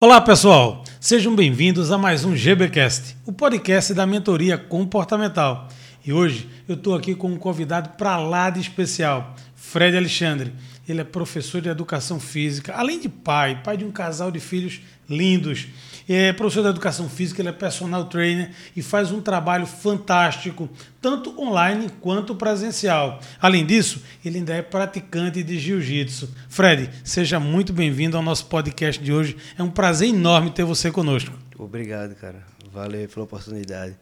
[0.00, 5.66] Olá pessoal, sejam bem-vindos a mais um GBcast, o podcast da mentoria comportamental.
[6.06, 10.52] E hoje eu estou aqui com um convidado para lá de especial, Fred Alexandre.
[10.88, 14.80] Ele é professor de educação física, além de pai, pai de um casal de filhos
[15.10, 15.66] lindos.
[16.08, 20.68] É professor de educação física, ele é personal trainer e faz um trabalho fantástico,
[21.02, 23.20] tanto online quanto presencial.
[23.40, 26.30] Além disso, ele ainda é praticante de jiu-jitsu.
[26.48, 29.36] Fred, seja muito bem-vindo ao nosso podcast de hoje.
[29.58, 31.32] É um prazer enorme ter você conosco.
[31.58, 32.42] Obrigado, cara.
[32.72, 33.94] Valeu pela oportunidade.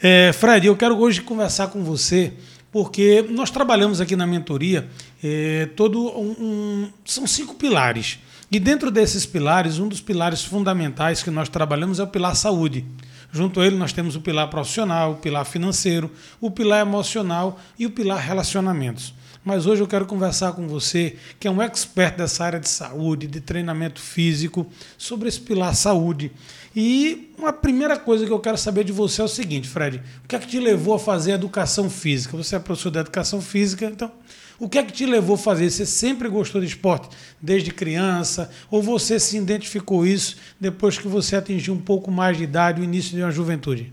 [0.00, 2.34] É, Fred, eu quero hoje conversar com você
[2.70, 4.86] porque nós trabalhamos aqui na mentoria
[5.24, 8.18] é, todo um, um, são cinco pilares
[8.50, 12.84] e dentro desses pilares um dos pilares fundamentais que nós trabalhamos é o pilar saúde
[13.32, 16.10] junto a ele nós temos o pilar profissional o pilar financeiro
[16.40, 19.14] o pilar emocional e o pilar relacionamentos
[19.46, 23.28] mas hoje eu quero conversar com você, que é um expert dessa área de saúde,
[23.28, 24.66] de treinamento físico,
[24.98, 26.32] sobre esse pilar saúde.
[26.74, 30.26] E uma primeira coisa que eu quero saber de você é o seguinte, Fred: o
[30.26, 32.36] que é que te levou a fazer educação física?
[32.36, 34.10] Você é professor de educação física, então
[34.58, 35.70] o que é que te levou a fazer?
[35.70, 37.08] Você sempre gostou de esporte
[37.40, 38.50] desde criança?
[38.70, 42.84] Ou você se identificou isso depois que você atingiu um pouco mais de idade, o
[42.84, 43.92] início de uma juventude?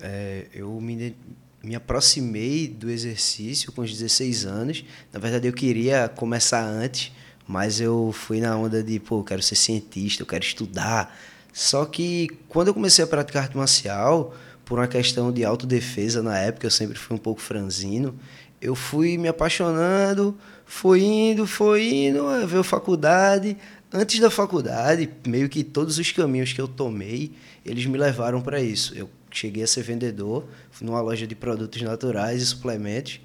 [0.00, 1.14] É, eu me,
[1.62, 4.84] me aproximei do exercício com os 16 anos.
[5.12, 7.12] Na verdade, eu queria começar antes,
[7.46, 11.14] mas eu fui na onda de, pô, eu quero ser cientista, eu quero estudar.
[11.52, 14.34] Só que quando eu comecei a praticar arte marcial,
[14.70, 18.14] por uma questão de autodefesa na época, eu sempre fui um pouco franzino,
[18.60, 23.56] eu fui me apaixonando, foi indo, foi indo, veio faculdade.
[23.92, 27.32] Antes da faculdade, meio que todos os caminhos que eu tomei,
[27.64, 28.94] eles me levaram para isso.
[28.94, 30.46] Eu cheguei a ser vendedor
[30.80, 33.20] numa loja de produtos naturais e suplementos,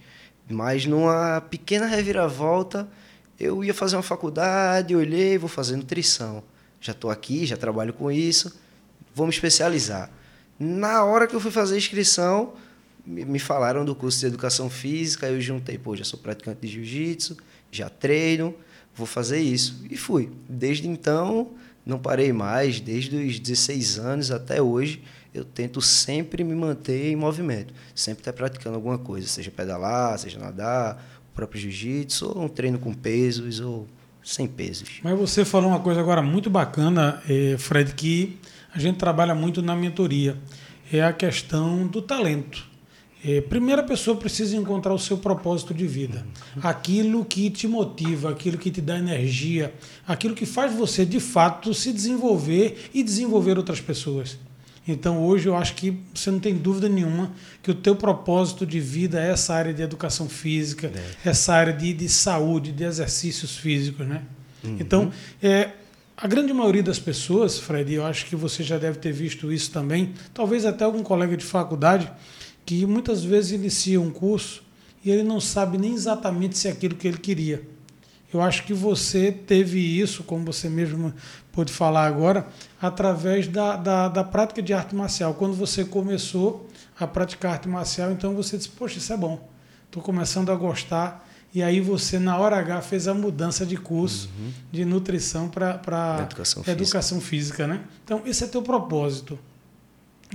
[0.50, 2.88] mas numa pequena reviravolta,
[3.40, 6.44] eu ia fazer uma faculdade, olhei, vou fazer nutrição.
[6.80, 8.56] Já estou aqui, já trabalho com isso,
[9.14, 10.10] vou me especializar.
[10.58, 12.54] Na hora que eu fui fazer a inscrição,
[13.06, 17.38] me falaram do curso de educação física, eu juntei, pô, já sou praticante de jiu-jitsu,
[17.72, 18.56] já treino,
[18.96, 19.86] vou fazer isso.
[19.90, 20.32] E fui.
[20.50, 21.52] Desde então,
[21.86, 25.04] não parei mais, desde os 16 anos até hoje,
[25.34, 30.40] eu tento sempre me manter em movimento, sempre estar praticando alguma coisa, seja pedalar, seja
[30.40, 33.86] nadar, o próprio jiu-jitsu, ou um treino com pesos, ou
[34.24, 35.02] sem pesos.
[35.04, 38.40] Mas você falou uma coisa agora muito bacana, eh, Fred, que
[38.74, 40.38] a gente trabalha muito na mentoria,
[40.92, 42.75] é a questão do talento.
[43.28, 46.24] É, primeiro a pessoa precisa encontrar o seu propósito de vida,
[46.62, 49.74] aquilo que te motiva, aquilo que te dá energia,
[50.08, 54.38] aquilo que faz você de fato se desenvolver e desenvolver outras pessoas.
[54.88, 57.32] Então hoje eu acho que você não tem dúvida nenhuma
[57.64, 61.30] que o teu propósito de vida é essa área de educação física, é.
[61.30, 64.22] essa área de, de saúde, de exercícios físicos, né?
[64.64, 64.78] Uhum.
[64.80, 65.72] Então, é,
[66.16, 69.72] a grande maioria das pessoas, Fred, eu acho que você já deve ter visto isso
[69.72, 72.12] também, talvez até algum colega de faculdade,
[72.66, 74.64] que muitas vezes inicia um curso
[75.04, 77.62] e ele não sabe nem exatamente se é aquilo que ele queria.
[78.34, 81.14] Eu acho que você teve isso, como você mesmo
[81.52, 82.48] pôde falar agora,
[82.82, 85.36] através da, da, da, prática de arte marcial.
[85.36, 86.68] Quando você começou
[87.00, 89.48] a praticar arte marcial, então você disse, poxa, isso é bom.
[89.86, 91.26] Estou começando a gostar.
[91.54, 94.52] E aí você, na hora H, fez a mudança de curso uhum.
[94.70, 97.66] de nutrição para educação, educação física.
[97.66, 97.82] né?
[98.04, 99.40] Então, esse é teu propósito.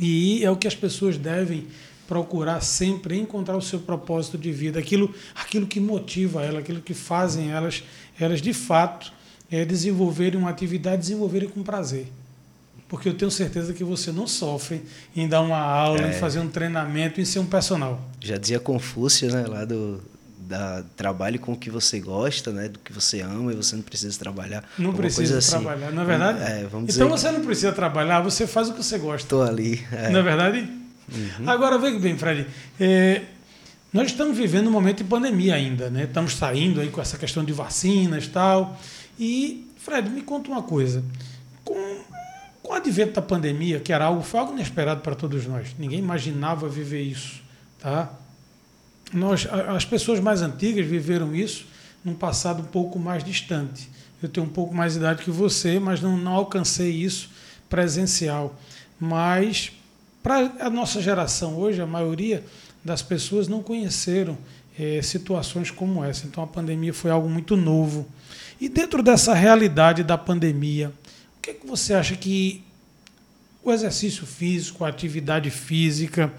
[0.01, 1.67] E é o que as pessoas devem
[2.11, 6.93] procurar sempre encontrar o seu propósito de vida, aquilo, aquilo que motiva ela, aquilo que
[6.93, 7.85] fazem elas,
[8.19, 9.13] elas de fato
[9.49, 12.09] é, desenvolverem uma atividade, desenvolverem com prazer.
[12.89, 14.83] Porque eu tenho certeza que você não sofre
[15.15, 16.11] em dar uma aula, é.
[16.11, 18.01] em fazer um treinamento, em ser um personal.
[18.19, 20.03] Já dizia Confúcio, né, lá do
[20.37, 23.85] da trabalhe com o que você gosta, né, do que você ama e você não
[23.85, 24.65] precisa trabalhar.
[24.77, 25.51] Não precisa assim.
[25.51, 26.43] trabalhar, não é verdade?
[26.43, 29.27] É, vamos então você não precisa trabalhar, você faz o que você gosta.
[29.27, 29.87] Estou ali.
[29.93, 30.11] É.
[30.11, 30.80] Não é verdade?
[31.13, 31.49] Uhum.
[31.49, 32.47] Agora, veja bem, Fred,
[32.79, 33.23] é,
[33.93, 36.05] nós estamos vivendo um momento de pandemia ainda, né?
[36.05, 38.79] Estamos saindo aí com essa questão de vacinas e tal.
[39.19, 41.03] E, Fred, me conta uma coisa.
[41.65, 41.99] Com,
[42.63, 45.99] com o advento da pandemia, que era algo, foi algo inesperado para todos nós, ninguém
[45.99, 47.43] imaginava viver isso,
[47.81, 48.13] tá?
[49.13, 51.67] Nós, as pessoas mais antigas viveram isso
[52.05, 53.91] num passado um pouco mais distante.
[54.23, 57.31] Eu tenho um pouco mais de idade que você, mas não, não alcancei isso
[57.69, 58.57] presencial.
[58.99, 59.73] Mas
[60.23, 62.45] para a nossa geração hoje, a maioria
[62.85, 64.37] das pessoas não conheceram
[64.79, 66.27] é, situações como essa.
[66.27, 68.07] Então a pandemia foi algo muito novo.
[68.61, 70.93] E dentro dessa realidade da pandemia,
[71.39, 72.63] o que, é que você acha que
[73.63, 76.33] o exercício físico, a atividade física,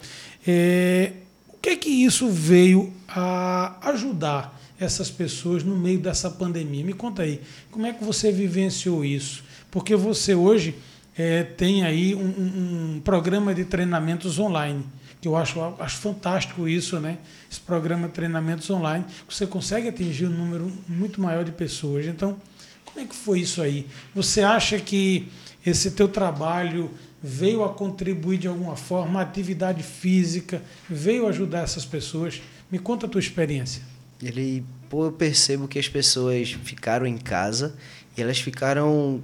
[0.45, 1.13] é,
[1.49, 6.83] o que é que isso veio a ajudar essas pessoas no meio dessa pandemia?
[6.83, 9.43] Me conta aí, como é que você vivenciou isso?
[9.71, 10.75] porque você hoje
[11.17, 14.85] é, tem aí um, um, programa de treinamentos online,
[15.19, 17.17] que eu acho, acho fantástico isso, né?
[17.49, 22.05] Esse programa de treinamentos online, você consegue atingir um número muito maior de pessoas.
[22.05, 22.37] Então,
[22.85, 23.87] como é que foi isso aí?
[24.15, 25.27] Você acha que
[25.65, 26.89] esse teu trabalho
[27.21, 32.41] veio a contribuir de alguma forma, a atividade física veio ajudar essas pessoas?
[32.71, 33.83] Me conta a tua experiência.
[34.23, 37.75] Ele, pô, eu percebo que as pessoas ficaram em casa
[38.17, 39.21] e elas ficaram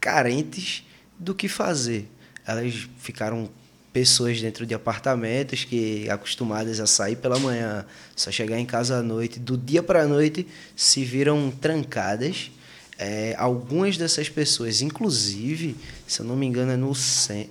[0.00, 0.84] carentes
[1.18, 2.08] do que fazer.
[2.46, 3.50] Elas ficaram
[3.92, 7.84] pessoas dentro de apartamentos que acostumadas a sair pela manhã,
[8.14, 12.50] só chegar em casa à noite, do dia para a noite se viram trancadas.
[12.96, 15.76] É, algumas dessas pessoas, inclusive,
[16.06, 16.92] se eu não me engano, é no,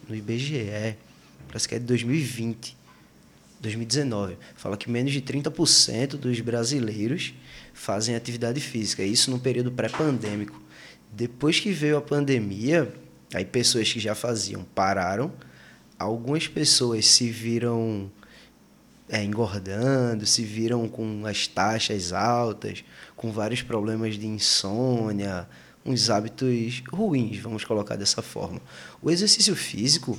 [0.10, 0.96] no IBGE,
[1.48, 2.75] parece que é de 2020,
[3.62, 7.34] 2019, fala que menos de 30% dos brasileiros
[7.74, 10.62] fazem atividade física, isso no período pré-pandêmico.
[11.13, 12.94] Depois que veio a pandemia,
[13.33, 15.31] aí pessoas que já faziam pararam,
[15.97, 18.12] algumas pessoas se viram
[19.09, 22.83] é, engordando, se viram com as taxas altas,
[23.15, 25.47] com vários problemas de insônia,
[25.85, 28.62] uns hábitos ruins, vamos colocar dessa forma.
[29.01, 30.18] O exercício físico,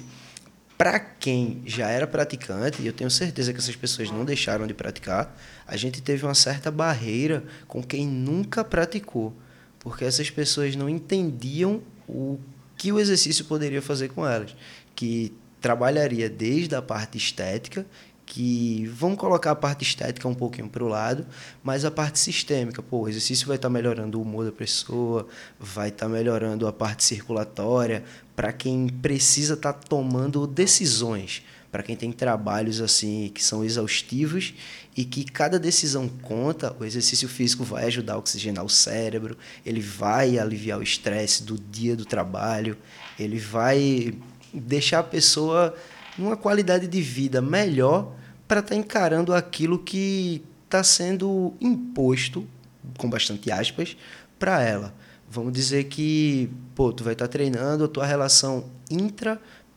[0.79, 4.73] para quem já era praticante, e eu tenho certeza que essas pessoas não deixaram de
[4.73, 9.37] praticar, a gente teve uma certa barreira com quem nunca praticou,
[9.79, 12.39] porque essas pessoas não entendiam o
[12.79, 14.57] que o exercício poderia fazer com elas,
[14.95, 17.85] que trabalharia desde a parte estética
[18.25, 21.27] que vão colocar a parte estética um pouquinho para o lado,
[21.63, 25.27] mas a parte sistêmica, pô, o exercício vai estar tá melhorando o humor da pessoa,
[25.59, 28.05] vai estar tá melhorando a parte circulatória,
[28.37, 34.55] para quem precisa estar tá tomando decisões, para quem tem trabalhos assim que são exaustivos
[34.97, 39.81] e que cada decisão conta, o exercício físico vai ajudar a oxigenar o cérebro, ele
[39.81, 42.77] vai aliviar o estresse do dia do trabalho,
[43.19, 44.15] ele vai
[44.53, 45.75] deixar a pessoa
[46.17, 48.13] numa qualidade de vida melhor
[48.47, 52.47] para estar tá encarando aquilo que está sendo imposto,
[52.97, 53.97] com bastante aspas,
[54.39, 54.95] para ela.
[55.31, 58.65] Vamos dizer que, pô, tu vai estar tá treinando, a tua relação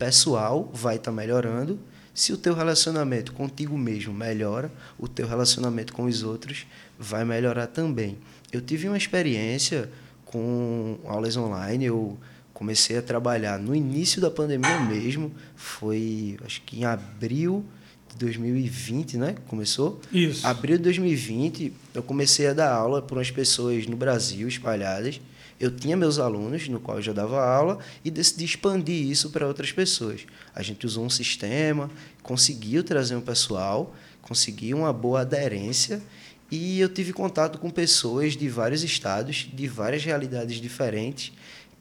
[0.02, 1.80] intrapessoal vai estar tá melhorando.
[2.14, 6.66] Se o teu relacionamento contigo mesmo melhora, o teu relacionamento com os outros
[7.00, 8.18] vai melhorar também.
[8.52, 9.90] Eu tive uma experiência
[10.26, 12.18] com aulas online, eu
[12.54, 17.64] comecei a trabalhar no início da pandemia mesmo, foi acho que em abril
[18.10, 19.36] de 2020, né?
[19.48, 20.02] Começou?
[20.12, 20.46] Isso.
[20.46, 25.22] Abril de 2020, eu comecei a dar aula para umas pessoas no Brasil espalhadas.
[25.62, 29.46] Eu tinha meus alunos, no qual eu já dava aula, e decidi expandir isso para
[29.48, 30.26] outras pessoas.
[30.56, 31.88] A gente usou um sistema,
[32.24, 36.02] conseguiu trazer um pessoal, conseguiu uma boa aderência
[36.50, 41.32] e eu tive contato com pessoas de vários estados, de várias realidades diferentes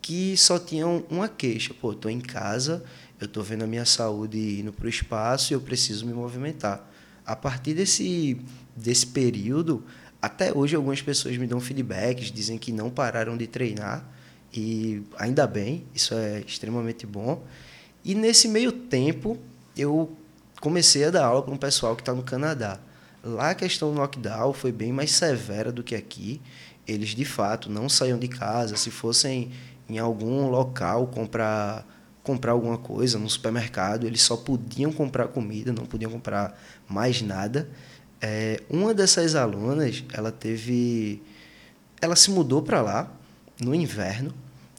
[0.03, 1.73] que só tinham uma queixa.
[1.73, 2.85] Pô, estou em casa,
[3.19, 6.87] eu estou vendo a minha saúde indo para o espaço e eu preciso me movimentar.
[7.25, 8.38] A partir desse,
[8.76, 9.83] desse período,
[10.21, 14.05] até hoje algumas pessoas me dão feedbacks, dizem que não pararam de treinar
[14.53, 17.43] e ainda bem, isso é extremamente bom.
[18.05, 19.39] E nesse meio tempo,
[19.77, 20.11] eu
[20.61, 22.79] comecei a dar aula para um pessoal que está no Canadá.
[23.23, 26.41] Lá a questão do knockdown foi bem mais severa do que aqui.
[26.87, 28.77] Eles, de fato, não saíam de casa.
[28.77, 29.51] Se fossem
[29.89, 31.87] em algum local comprar
[32.23, 37.69] comprar alguma coisa no supermercado, eles só podiam comprar comida, não podiam comprar mais nada.
[38.21, 41.23] É, uma dessas alunas, ela teve,
[42.00, 43.12] ela se mudou para lá
[43.61, 44.35] no inverno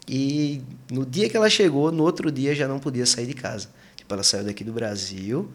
[0.07, 3.69] e no dia que ela chegou, no outro dia já não podia sair de casa.
[3.95, 5.51] Tipo, ela saiu daqui do Brasil,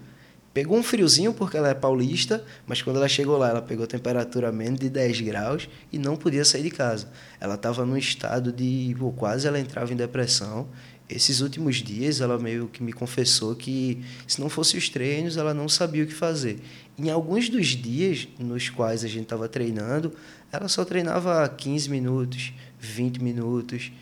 [0.56, 4.50] Pegou um friozinho porque ela é paulista, mas quando ela chegou lá, ela pegou temperatura
[4.50, 7.10] menos de 10 graus e não podia sair de casa.
[7.38, 8.96] Ela estava num estado de.
[8.98, 10.66] Pô, quase ela entrava em depressão.
[11.08, 15.54] Esses últimos dias, ela meio que me confessou que, se não fosse os treinos, ela
[15.54, 16.58] não sabia o que fazer.
[16.98, 20.12] Em alguns dos dias nos quais a gente estava treinando,
[20.50, 23.92] ela só treinava 15 minutos, 20 minutos.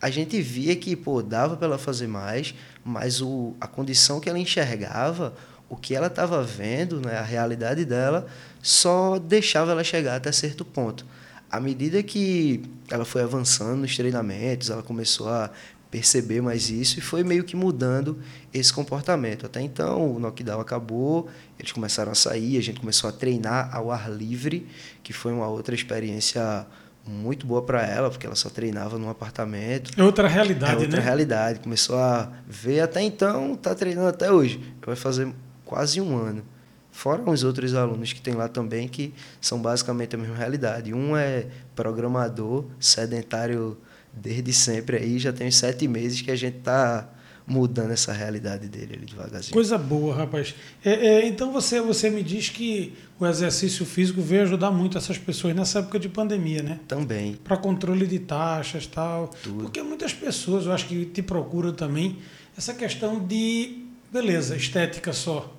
[0.00, 2.54] A gente via que, pô, dava para ela fazer mais,
[2.84, 5.34] mas o, a condição que ela enxergava
[5.72, 8.26] o que ela estava vendo, né, a realidade dela,
[8.62, 11.06] só deixava ela chegar até certo ponto.
[11.50, 15.50] À medida que ela foi avançando nos treinamentos, ela começou a
[15.92, 18.18] perceber mais isso e foi meio que mudando
[18.52, 19.44] esse comportamento.
[19.44, 23.92] Até então, o knockdown acabou, eles começaram a sair, a gente começou a treinar ao
[23.92, 24.66] ar livre,
[25.02, 26.66] que foi uma outra experiência
[27.06, 29.92] muito boa para ela, porque ela só treinava num apartamento.
[29.94, 31.04] É outra realidade, é outra né?
[31.04, 31.60] realidade.
[31.60, 34.74] Começou a ver até então, está treinando até hoje.
[34.86, 35.30] Vai fazer
[35.66, 36.42] quase um ano.
[36.90, 40.94] Fora os outros alunos que tem lá também, que são basicamente a mesma realidade.
[40.94, 43.76] Um é programador, sedentário
[44.12, 47.08] desde sempre aí, já tem uns sete meses que a gente está
[47.46, 49.52] mudando essa realidade dele ali devagarzinho.
[49.52, 50.54] Coisa boa, rapaz.
[50.84, 55.18] É, é, então você, você me diz que o exercício físico veio ajudar muito essas
[55.18, 56.80] pessoas nessa época de pandemia, né?
[56.86, 57.34] Também.
[57.42, 59.28] Para controle de taxas tal.
[59.42, 59.64] Tudo.
[59.64, 62.18] Porque muitas pessoas, eu acho que te procuram também,
[62.56, 65.52] essa questão de, beleza, estética só.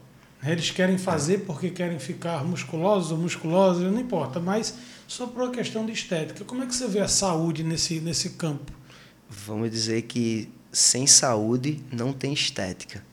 [0.45, 4.75] Eles querem fazer porque querem ficar musculosos ou musculosos, não importa, mas
[5.07, 6.43] só por uma questão de estética.
[6.45, 8.71] Como é que você vê a saúde nesse, nesse campo?
[9.29, 13.03] Vamos dizer que sem saúde não tem estética.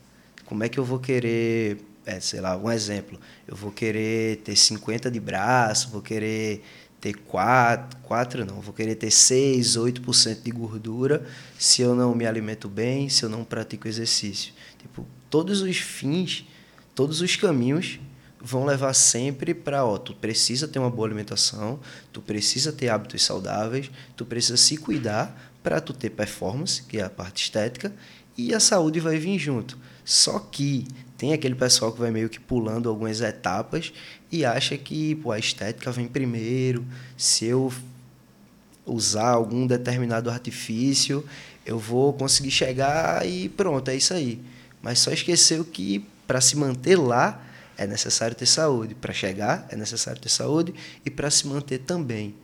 [0.44, 4.56] Como é que eu vou querer, é, sei lá, um exemplo, eu vou querer ter
[4.56, 6.62] 50 de braço, vou querer
[7.00, 11.26] ter 4, 4 não, vou querer ter 6, 8% de gordura
[11.59, 14.52] se eu não me alimento bem, se eu não pratico exercício.
[14.78, 16.44] Tipo, todos os fins
[17.00, 17.99] todos os caminhos
[18.40, 21.78] vão levar sempre para, ó, tu precisa ter uma boa alimentação,
[22.12, 27.02] tu precisa ter hábitos saudáveis, tu precisa se cuidar para tu ter performance, que é
[27.02, 27.92] a parte estética,
[28.37, 29.76] e a saúde vai vir junto.
[30.04, 30.87] Só que
[31.18, 33.92] tem aquele pessoal que vai meio que pulando algumas etapas
[34.32, 36.85] e acha que pô, a estética vem primeiro,
[37.16, 37.70] se eu
[38.87, 41.25] usar algum determinado artifício,
[41.66, 44.40] eu vou conseguir chegar e pronto, é isso aí.
[44.82, 47.40] Mas só esqueceu que para se manter lá
[47.81, 48.95] é necessário ter saúde.
[48.95, 52.35] Para chegar é necessário ter saúde e para se manter também.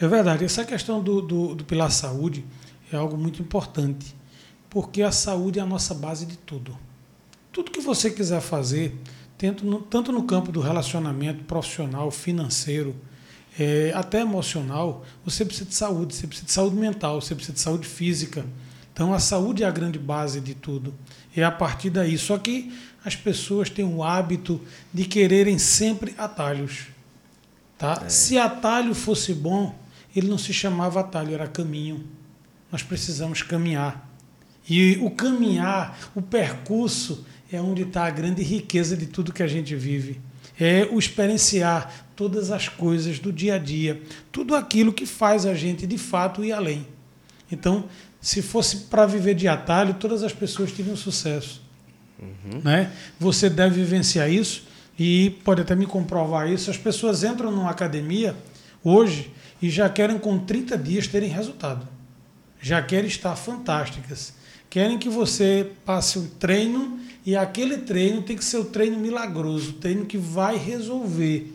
[0.00, 0.44] É verdade.
[0.44, 2.42] Essa questão do, do, do pilar saúde
[2.90, 4.16] é algo muito importante,
[4.70, 6.76] porque a saúde é a nossa base de tudo.
[7.52, 8.98] Tudo que você quiser fazer,
[9.36, 12.96] tanto no, tanto no campo do relacionamento profissional, financeiro,
[13.58, 17.60] é, até emocional, você precisa de saúde, você precisa de saúde mental, você precisa de
[17.60, 18.44] saúde física.
[18.92, 20.94] Então a saúde é a grande base de tudo
[21.40, 22.16] é a partir daí.
[22.16, 22.72] Só que
[23.04, 24.60] as pessoas têm o hábito
[24.92, 26.86] de quererem sempre atalhos.
[27.76, 28.02] Tá?
[28.04, 28.08] É.
[28.08, 29.78] Se atalho fosse bom,
[30.14, 32.04] ele não se chamava atalho, era caminho.
[32.72, 34.10] Nós precisamos caminhar.
[34.68, 39.46] E o caminhar, o percurso, é onde está a grande riqueza de tudo que a
[39.46, 40.20] gente vive.
[40.58, 45.54] É o experienciar todas as coisas do dia a dia, tudo aquilo que faz a
[45.54, 46.86] gente de fato ir além.
[47.50, 47.84] Então,
[48.20, 51.63] se fosse para viver de atalho, todas as pessoas teriam sucesso.
[52.18, 52.60] Uhum.
[52.62, 52.92] Né?
[53.18, 54.66] Você deve vivenciar isso
[54.98, 56.70] e pode até me comprovar isso.
[56.70, 58.36] As pessoas entram numa academia
[58.82, 61.86] hoje e já querem com 30 dias terem resultado.
[62.60, 64.34] Já querem estar fantásticas.
[64.70, 69.70] Querem que você passe um treino e aquele treino tem que ser o treino milagroso,
[69.70, 71.52] o treino que vai resolver.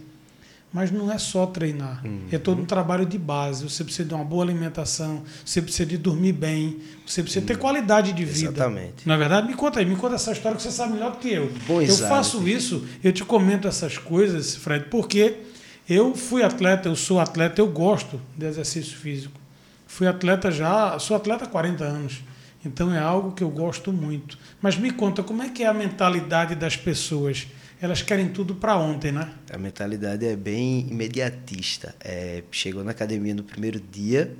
[0.71, 2.27] Mas não é só treinar, uhum.
[2.31, 3.63] é todo um trabalho de base.
[3.63, 7.47] Você precisa de uma boa alimentação, você precisa de dormir bem, você precisa uhum.
[7.47, 8.49] ter qualidade de vida.
[8.49, 9.07] Exatamente.
[9.07, 11.17] Na é verdade, me conta aí, me conta essa história que você sabe melhor do
[11.17, 11.51] que eu.
[11.67, 15.37] Bom, eu faço isso, eu te comento essas coisas, Fred, porque
[15.89, 19.39] eu fui atleta, eu sou atleta, eu gosto de exercício físico.
[19.87, 22.21] Fui atleta já, sou atleta há 40 anos.
[22.63, 24.37] Então é algo que eu gosto muito.
[24.61, 27.47] Mas me conta, como é que é a mentalidade das pessoas?
[27.81, 29.31] Elas querem tudo para ontem, né?
[29.51, 31.95] A mentalidade é bem imediatista.
[31.99, 34.35] É, chegou na academia no primeiro dia,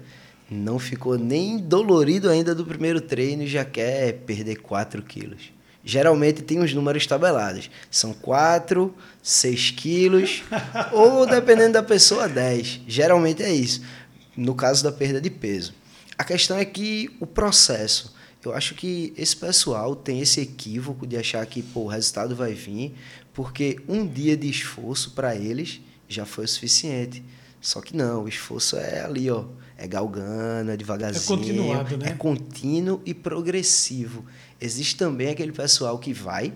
[0.50, 5.54] não ficou nem dolorido ainda do primeiro treino e já quer perder 4 quilos.
[5.86, 7.72] Geralmente tem os números tabelados.
[7.90, 8.94] São 4,
[9.24, 10.44] 6 quilos,
[10.92, 12.82] ou dependendo da pessoa, 10.
[12.88, 13.82] Geralmente é isso.
[14.36, 15.74] No caso da perda de peso.
[16.18, 18.14] A questão é que o processo
[18.46, 22.54] eu acho que esse pessoal tem esse equívoco de achar que pô, o resultado vai
[22.54, 22.96] vir,
[23.40, 25.80] porque um dia de esforço para eles
[26.10, 27.24] já foi o suficiente.
[27.62, 29.46] Só que não, o esforço é ali, ó,
[29.78, 31.24] é galgando, é devagarzinho.
[31.24, 32.10] É continuado, né?
[32.10, 34.26] É contínuo e progressivo.
[34.60, 36.54] Existe também aquele pessoal que vai,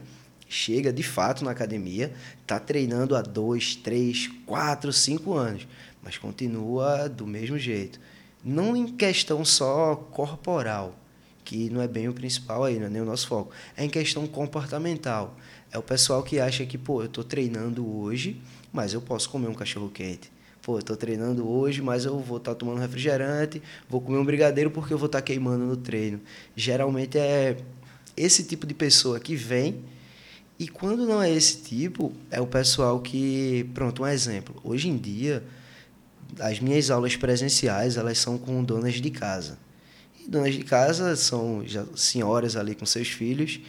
[0.50, 5.66] chega de fato na academia, está treinando há dois, três, quatro, cinco anos,
[6.02, 7.98] mas continua do mesmo jeito.
[8.44, 11.00] Não em questão só corporal,
[11.46, 13.54] que não é bem o principal aí, não é nem o nosso foco.
[13.78, 15.38] É em questão comportamental.
[15.74, 18.40] É o pessoal que acha que, pô, eu estou treinando hoje,
[18.72, 20.32] mas eu posso comer um cachorro quente.
[20.62, 24.24] Pô, eu estou treinando hoje, mas eu vou estar tá tomando refrigerante, vou comer um
[24.24, 26.22] brigadeiro porque eu vou estar tá queimando no treino.
[26.56, 27.58] Geralmente é
[28.16, 29.84] esse tipo de pessoa que vem
[30.60, 34.56] e quando não é esse tipo, é o pessoal que, pronto, um exemplo.
[34.64, 35.44] Hoje em dia,
[36.40, 39.58] as minhas aulas presenciais, elas são com donas de casa.
[40.24, 43.60] E donas de casa são já senhoras ali com seus filhos.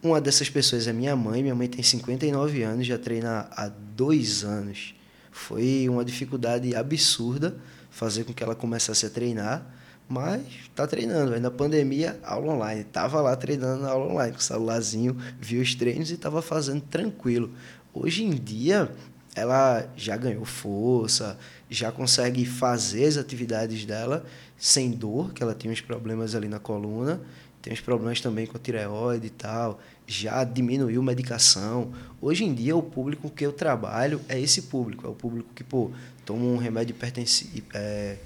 [0.00, 1.42] Uma dessas pessoas é minha mãe.
[1.42, 4.94] Minha mãe tem 59 anos, já treina há dois anos.
[5.32, 7.56] Foi uma dificuldade absurda
[7.90, 9.66] fazer com que ela começasse a treinar,
[10.08, 11.34] mas está treinando.
[11.34, 12.82] Aí na pandemia, aula online.
[12.82, 16.82] Estava lá treinando na aula online, com o celularzinho, viu os treinos e estava fazendo
[16.82, 17.52] tranquilo.
[17.92, 18.92] Hoje em dia,
[19.34, 21.36] ela já ganhou força,
[21.68, 24.24] já consegue fazer as atividades dela
[24.56, 27.20] sem dor, que ela tem uns problemas ali na coluna,
[27.60, 31.92] tem uns problemas também com a tireoide e tal, já diminuiu medicação.
[32.20, 35.64] Hoje em dia, o público que eu trabalho é esse público, é o público que,
[35.64, 35.90] pô,
[36.24, 38.16] toma um remédio hipertensivo, é,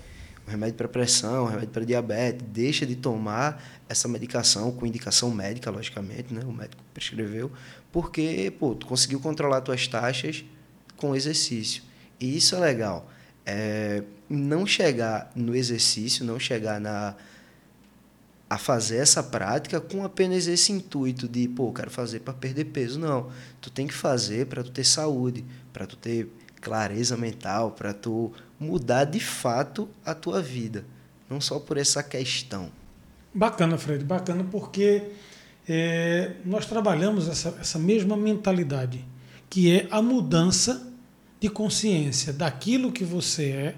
[0.47, 5.31] um remédio para pressão, um remédio para diabetes, deixa de tomar essa medicação com indicação
[5.31, 6.43] médica, logicamente, né?
[6.45, 7.51] O médico prescreveu,
[7.91, 10.45] porque, pô, tu conseguiu controlar tuas taxas
[10.97, 11.83] com exercício.
[12.21, 13.11] E isso é legal.
[13.45, 17.17] É, não chegar no exercício, não chegar na
[18.53, 22.99] a fazer essa prática com apenas esse intuito de, pô, quero fazer para perder peso.
[22.99, 23.31] Não.
[23.63, 25.43] Tu tem que fazer para tu ter saúde,
[25.73, 26.29] para tu ter
[26.61, 28.31] clareza mental, para tu
[28.61, 30.85] mudar de fato a tua vida,
[31.31, 32.71] não só por essa questão.
[33.33, 35.03] Bacana, Fred, bacana porque
[35.67, 39.03] é, nós trabalhamos essa, essa mesma mentalidade,
[39.49, 40.93] que é a mudança
[41.41, 43.75] de consciência daquilo que você é,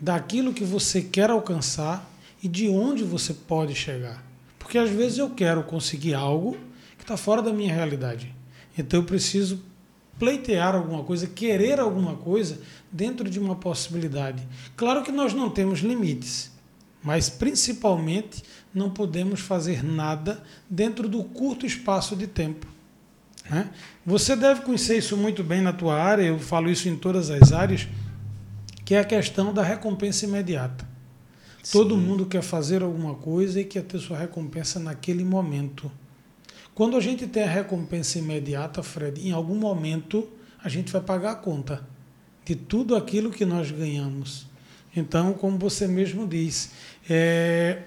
[0.00, 2.13] daquilo que você quer alcançar
[2.44, 4.22] e de onde você pode chegar.
[4.58, 6.54] Porque às vezes eu quero conseguir algo
[6.98, 8.34] que está fora da minha realidade.
[8.76, 9.64] Então eu preciso
[10.18, 12.60] pleitear alguma coisa, querer alguma coisa
[12.92, 14.46] dentro de uma possibilidade.
[14.76, 16.52] Claro que nós não temos limites,
[17.02, 18.42] mas principalmente
[18.74, 22.66] não podemos fazer nada dentro do curto espaço de tempo.
[23.48, 23.70] Né?
[24.04, 27.52] Você deve conhecer isso muito bem na tua área, eu falo isso em todas as
[27.52, 27.88] áreas,
[28.84, 30.93] que é a questão da recompensa imediata.
[31.72, 35.90] Todo mundo quer fazer alguma coisa e quer ter sua recompensa naquele momento.
[36.74, 40.28] Quando a gente tem a recompensa imediata, Fred, em algum momento
[40.62, 41.86] a gente vai pagar a conta
[42.44, 44.46] de tudo aquilo que nós ganhamos.
[44.94, 46.70] Então, como você mesmo diz,
[47.08, 47.82] é,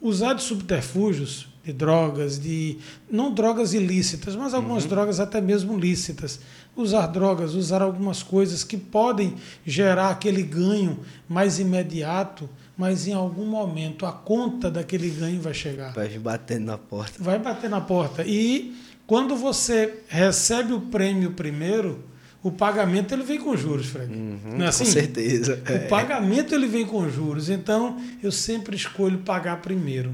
[0.00, 2.78] usar de subterfúgios, de drogas, de
[3.10, 4.90] não drogas ilícitas, mas algumas uhum.
[4.90, 6.40] drogas até mesmo lícitas.
[6.76, 9.34] Usar drogas, usar algumas coisas que podem
[9.64, 15.92] gerar aquele ganho mais imediato mas em algum momento a conta daquele ganho vai chegar.
[15.92, 17.22] Vai batendo na porta.
[17.22, 18.24] Vai bater na porta.
[18.26, 18.74] E
[19.06, 22.04] quando você recebe o prêmio primeiro,
[22.42, 24.12] o pagamento ele vem com juros, Fred.
[24.12, 24.84] Uhum, Não é assim?
[24.84, 25.62] Com certeza.
[25.68, 25.78] O é.
[25.86, 27.48] pagamento ele vem com juros.
[27.48, 30.12] Então, eu sempre escolho pagar primeiro.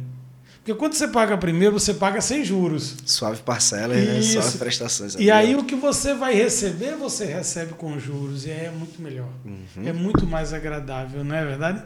[0.58, 2.96] Porque quando você paga primeiro, você paga sem juros.
[3.06, 4.20] Suave parcela, né?
[4.20, 5.14] Suave prestações.
[5.14, 8.44] E aí o que você vai receber, você recebe com juros.
[8.44, 9.30] E aí é muito melhor.
[9.44, 9.88] Uhum.
[9.88, 11.82] É muito mais agradável, não é verdade?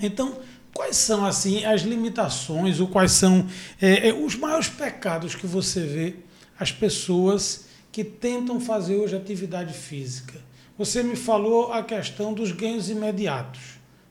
[0.00, 0.38] Então,
[0.74, 3.46] quais são assim as limitações ou quais são
[3.80, 6.16] é, é, os maiores pecados que você vê
[6.58, 10.40] as pessoas que tentam fazer hoje atividade física?
[10.78, 13.60] Você me falou a questão dos ganhos imediatos,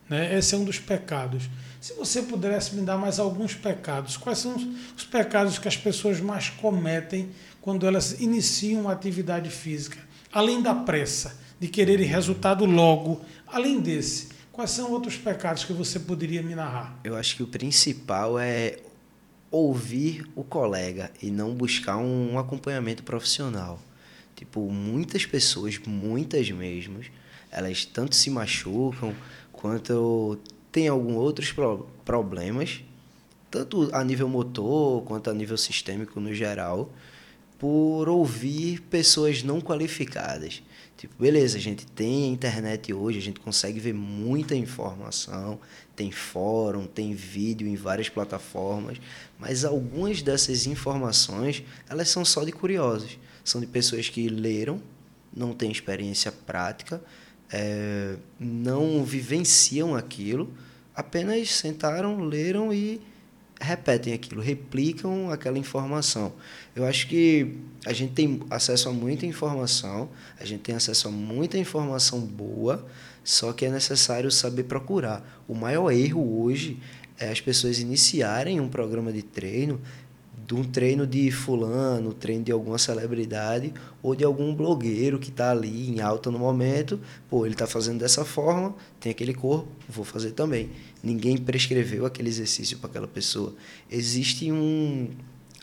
[0.08, 0.38] né?
[0.38, 1.50] Esse é um dos pecados.
[1.82, 4.56] Se você pudesse me dar mais alguns pecados, quais são
[4.96, 7.30] os pecados que as pessoas mais cometem
[7.62, 9.98] quando elas iniciam uma atividade física?
[10.32, 14.29] Além da pressa, de querer resultado logo, além desse,
[14.60, 17.00] Quais são outros pecados que você poderia me narrar?
[17.06, 18.78] Eu acho que o principal é
[19.50, 23.80] ouvir o colega e não buscar um acompanhamento profissional.
[24.36, 27.00] Tipo, muitas pessoas, muitas mesmo,
[27.50, 29.16] elas tanto se machucam
[29.54, 30.38] quanto
[30.74, 31.56] têm alguns outros
[32.04, 32.84] problemas,
[33.50, 36.92] tanto a nível motor quanto a nível sistêmico no geral,
[37.58, 40.62] por ouvir pessoas não qualificadas.
[41.00, 45.58] Tipo, beleza, a gente tem a internet hoje, a gente consegue ver muita informação,
[45.96, 49.00] tem fórum, tem vídeo em várias plataformas,
[49.40, 53.18] mas algumas dessas informações, elas são só de curiosos.
[53.46, 54.82] São de pessoas que leram,
[55.34, 57.02] não têm experiência prática,
[57.50, 60.54] é, não vivenciam aquilo,
[60.94, 63.00] apenas sentaram, leram e
[63.58, 66.34] repetem aquilo, replicam aquela informação.
[66.76, 67.56] Eu acho que
[67.90, 72.86] a gente tem acesso a muita informação, a gente tem acesso a muita informação boa,
[73.24, 75.42] só que é necessário saber procurar.
[75.48, 76.78] O maior erro hoje
[77.18, 79.82] é as pessoas iniciarem um programa de treino,
[80.46, 83.74] de um treino de fulano, treino de alguma celebridade
[84.04, 87.00] ou de algum blogueiro que está ali em alta no momento.
[87.28, 90.70] Pô, ele está fazendo dessa forma, tem aquele corpo, vou fazer também.
[91.02, 93.56] Ninguém prescreveu aquele exercício para aquela pessoa.
[93.90, 95.10] Existe um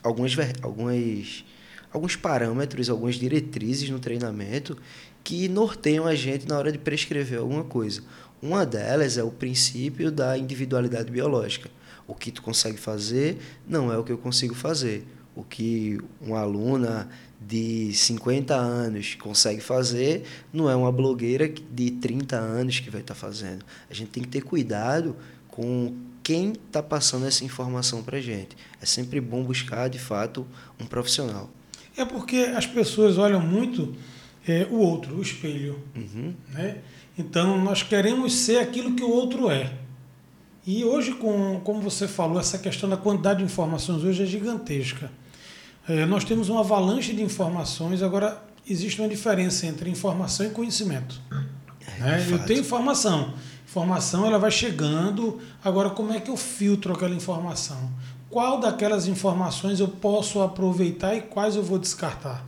[0.03, 1.45] algumas algumas
[1.91, 4.77] alguns parâmetros, algumas diretrizes no treinamento
[5.23, 8.01] que norteiam a gente na hora de prescrever alguma coisa.
[8.41, 11.69] Uma delas é o princípio da individualidade biológica
[12.07, 15.05] o que tu consegue fazer não é o que eu consigo fazer.
[15.35, 22.35] O que uma aluna de 50 anos consegue fazer não é uma blogueira de 30
[22.37, 23.63] anos que vai estar tá fazendo.
[23.89, 25.15] A gente tem que ter cuidado
[25.49, 28.57] com quem está passando essa informação para a gente.
[28.81, 30.47] É sempre bom buscar, de fato,
[30.79, 31.49] um profissional.
[31.97, 33.95] É porque as pessoas olham muito
[34.47, 35.81] é, o outro, o espelho.
[35.95, 36.33] Uhum.
[36.53, 36.77] Né?
[37.17, 39.73] Então, nós queremos ser aquilo que o outro é.
[40.65, 45.11] E hoje, com, como você falou, essa questão da quantidade de informações hoje é gigantesca.
[45.87, 51.19] É, nós temos uma avalanche de informações, agora existe uma diferença entre informação e conhecimento.
[51.31, 52.27] É, né?
[52.29, 53.33] Eu tenho informação.
[53.65, 55.39] Informação ela vai chegando.
[55.63, 57.89] Agora, como é que eu filtro aquela informação?
[58.29, 62.45] Qual daquelas informações eu posso aproveitar e quais eu vou descartar?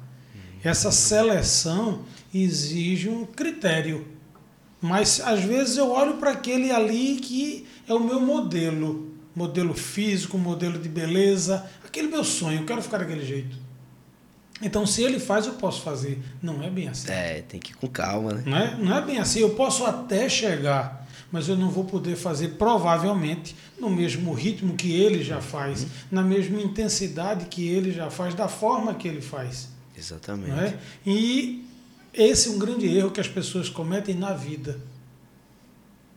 [0.63, 2.01] Essa seleção
[2.33, 4.07] exige um critério.
[4.81, 10.37] Mas às vezes eu olho para aquele ali que é o meu modelo, modelo físico,
[10.37, 13.57] modelo de beleza, aquele meu sonho, eu quero ficar daquele jeito.
[14.61, 16.21] Então, se ele faz, eu posso fazer.
[16.41, 17.09] Não é bem assim.
[17.09, 18.43] É, tem que ir com calma, né?
[18.45, 19.39] Não é, não é bem assim.
[19.39, 20.98] Eu posso até chegar,
[21.31, 25.89] mas eu não vou poder fazer, provavelmente, no mesmo ritmo que ele já faz, uhum.
[26.11, 29.69] na mesma intensidade que ele já faz, da forma que ele faz.
[29.97, 30.51] Exatamente.
[30.51, 30.79] É?
[31.05, 31.65] E
[32.13, 34.79] esse é um grande erro que as pessoas cometem na vida.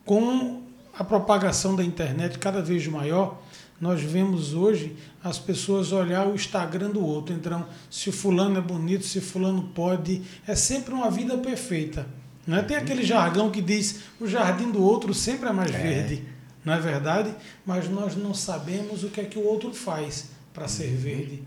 [0.05, 0.63] Com
[0.97, 3.41] a propagação da internet cada vez maior,
[3.79, 7.33] nós vemos hoje as pessoas olhar o Instagram do outro.
[7.33, 12.07] Então, se fulano é bonito, se fulano pode, é sempre uma vida perfeita.
[12.45, 12.61] Não é?
[12.61, 15.77] Tem aquele jargão que diz o jardim do outro sempre é mais é.
[15.77, 16.23] verde,
[16.63, 17.33] não é verdade?
[17.65, 20.97] Mas nós não sabemos o que é que o outro faz para ser uhum.
[20.97, 21.43] verde.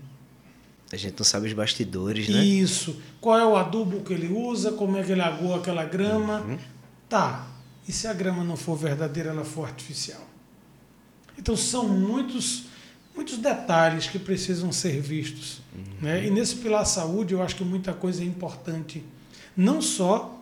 [0.91, 2.43] A gente não sabe os bastidores, né?
[2.43, 2.95] Isso.
[3.19, 6.41] Qual é o adubo que ele usa, como é que ele agoa aquela grama.
[6.41, 6.57] Uhum.
[7.09, 7.47] Tá.
[7.87, 10.21] E se a grama não for verdadeira, ela for artificial?
[11.37, 12.65] Então são muitos
[13.17, 15.59] muitos detalhes que precisam ser vistos.
[15.75, 15.83] Uhum.
[16.03, 16.27] Né?
[16.27, 19.03] E nesse pilar saúde, eu acho que muita coisa é importante.
[19.55, 20.36] Não só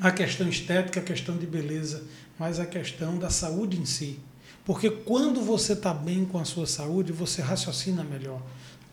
[0.00, 2.04] a questão estética, a questão de beleza,
[2.38, 4.18] mas a questão da saúde em si.
[4.64, 8.42] Porque quando você está bem com a sua saúde, você raciocina melhor.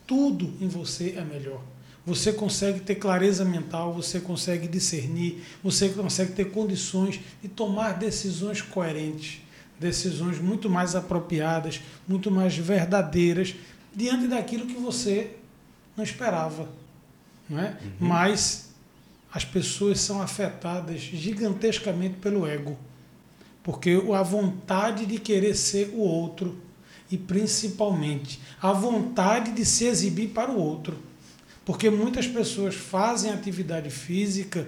[0.05, 1.61] Tudo em você é melhor.
[2.05, 8.61] Você consegue ter clareza mental, você consegue discernir, você consegue ter condições de tomar decisões
[8.61, 9.43] coerentes
[9.83, 13.55] decisões muito mais apropriadas, muito mais verdadeiras,
[13.93, 15.35] diante daquilo que você
[15.95, 16.69] não esperava.
[17.49, 17.77] Não é?
[17.81, 18.07] Uhum.
[18.07, 18.72] Mas
[19.33, 22.77] as pessoas são afetadas gigantescamente pelo ego.
[23.63, 26.55] Porque a vontade de querer ser o outro
[27.09, 30.99] e principalmente a vontade de se exibir para o outro.
[31.65, 34.67] Porque muitas pessoas fazem atividade física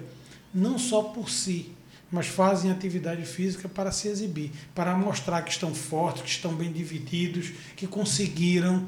[0.52, 1.72] não só por si,
[2.10, 6.72] mas fazem atividade física para se exibir, para mostrar que estão fortes, que estão bem
[6.72, 8.86] divididos, que conseguiram.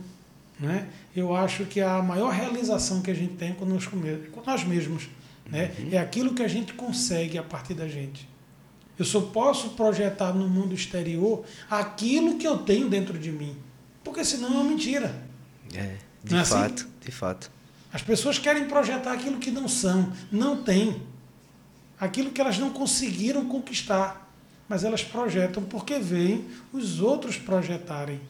[0.59, 0.89] Né?
[1.15, 5.09] Eu acho que a maior realização que a gente tem conosco mesmo, com nós mesmos,
[5.49, 5.75] né?
[5.79, 5.89] Uhum.
[5.93, 8.29] é aquilo que a gente consegue a partir da gente.
[8.99, 13.57] Eu só posso projetar no mundo exterior aquilo que eu tenho dentro de mim,
[14.03, 15.15] porque senão é uma mentira.
[15.75, 16.93] É, de é fato, assim?
[17.05, 17.51] de fato.
[17.93, 21.01] As pessoas querem projetar aquilo que não são, não tem
[21.99, 24.31] aquilo que elas não conseguiram conquistar,
[24.69, 28.21] mas elas projetam porque veem os outros projetarem.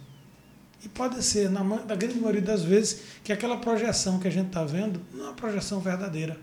[0.85, 4.49] E pode ser, na, na grande maioria das vezes, que aquela projeção que a gente
[4.49, 6.39] está vendo não é uma projeção verdadeira.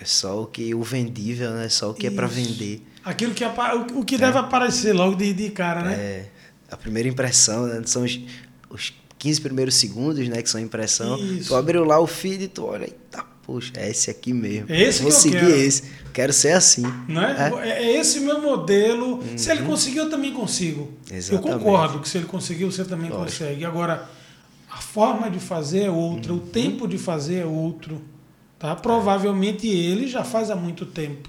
[0.00, 1.66] É só o que o vendível, né?
[1.66, 2.14] É só o que Isso.
[2.14, 2.82] é para vender.
[3.04, 3.44] Aquilo que
[3.94, 4.40] o que deve é.
[4.40, 5.94] aparecer logo de, de cara, né?
[5.94, 6.28] É.
[6.70, 7.82] A primeira impressão, né?
[7.86, 8.20] São os,
[8.68, 10.42] os 15 primeiros segundos, né?
[10.42, 11.16] Que são impressão.
[11.16, 11.48] Isso.
[11.48, 14.66] Tu abriu lá o feed e tu olha, eita Poxa, é esse aqui mesmo.
[14.68, 15.50] É esse Vou que seguir quero.
[15.52, 15.84] esse.
[16.12, 16.82] Quero ser assim.
[17.06, 17.52] Não é?
[17.62, 17.68] É?
[17.68, 19.20] é esse meu modelo.
[19.20, 19.38] Uhum.
[19.38, 19.68] Se ele uhum.
[19.68, 20.90] conseguiu, eu também consigo.
[21.08, 21.52] Exatamente.
[21.52, 23.44] Eu concordo que se ele conseguiu, você também Lógico.
[23.44, 23.64] consegue.
[23.64, 24.10] Agora,
[24.68, 26.38] a forma de fazer é outra, uhum.
[26.38, 28.02] o tempo de fazer é outro.
[28.58, 28.74] Tá?
[28.74, 31.28] Provavelmente ele já faz há muito tempo.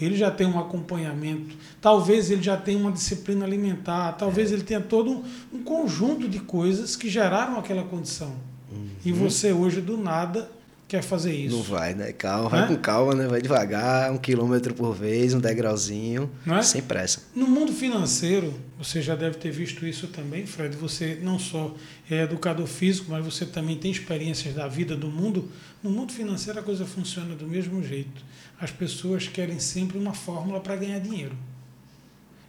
[0.00, 4.80] Ele já tem um acompanhamento, talvez ele já tenha uma disciplina alimentar, talvez ele tenha
[4.80, 8.34] todo um, um, conjunto de coisas que geraram aquela condição.
[8.72, 8.88] Uhum.
[9.04, 10.50] E você hoje, do nada,
[10.86, 11.56] quer fazer isso.
[11.56, 12.12] Não vai, né?
[12.12, 13.26] Calma, vai com calma, né?
[13.26, 16.62] Vai devagar, um quilômetro por vez, um degrauzinho, é?
[16.62, 17.22] sem pressa.
[17.34, 20.76] No mundo financeiro, você já deve ter visto isso também, Fred.
[20.76, 21.74] Você não só
[22.10, 25.50] é educador físico, mas você também tem experiências da vida, do mundo.
[25.82, 28.22] No mundo financeiro a coisa funciona do mesmo jeito.
[28.60, 31.36] As pessoas querem sempre uma fórmula para ganhar dinheiro.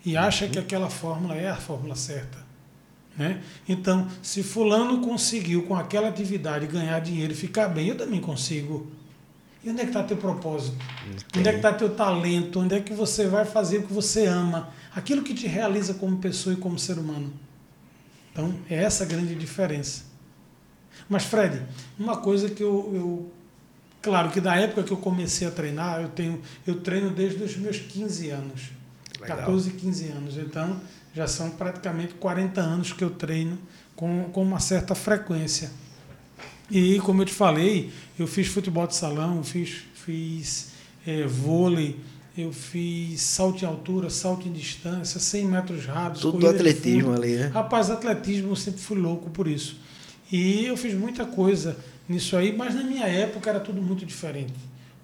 [0.06, 2.45] E acham que aquela fórmula é a fórmula certa.
[3.18, 3.42] Né?
[3.68, 8.92] Então, se fulano conseguiu com aquela atividade ganhar dinheiro e ficar bem, eu também consigo.
[9.64, 10.78] E onde é que está teu propósito?
[11.08, 11.26] Entendi.
[11.38, 12.60] Onde é que está teu talento?
[12.60, 14.70] Onde é que você vai fazer o que você ama?
[14.94, 17.34] Aquilo que te realiza como pessoa e como ser humano.
[18.32, 20.04] Então, é essa a grande diferença.
[21.10, 21.62] Mas, Fred,
[21.98, 23.32] uma coisa que eu, eu
[24.06, 27.58] Claro que da época que eu comecei a treinar, eu, tenho, eu treino desde os
[27.58, 28.70] meus 15 anos.
[29.20, 29.38] Legal.
[29.40, 30.38] 14, 15 anos.
[30.38, 30.80] Então,
[31.16, 33.58] já são praticamente 40 anos que eu treino
[33.96, 35.72] com, com uma certa frequência.
[36.70, 40.72] E como eu te falei, eu fiz futebol de salão, fiz fiz
[41.06, 42.00] é, vôlei,
[42.38, 46.22] eu fiz salto em altura, salto em distância, 100 metros rasos.
[46.22, 47.48] Tudo do atletismo ali, né?
[47.48, 49.80] Rapaz, atletismo eu sempre fui louco por isso.
[50.32, 51.78] E eu fiz muita coisa
[52.10, 54.54] nisso aí, mas na minha época era tudo muito diferente.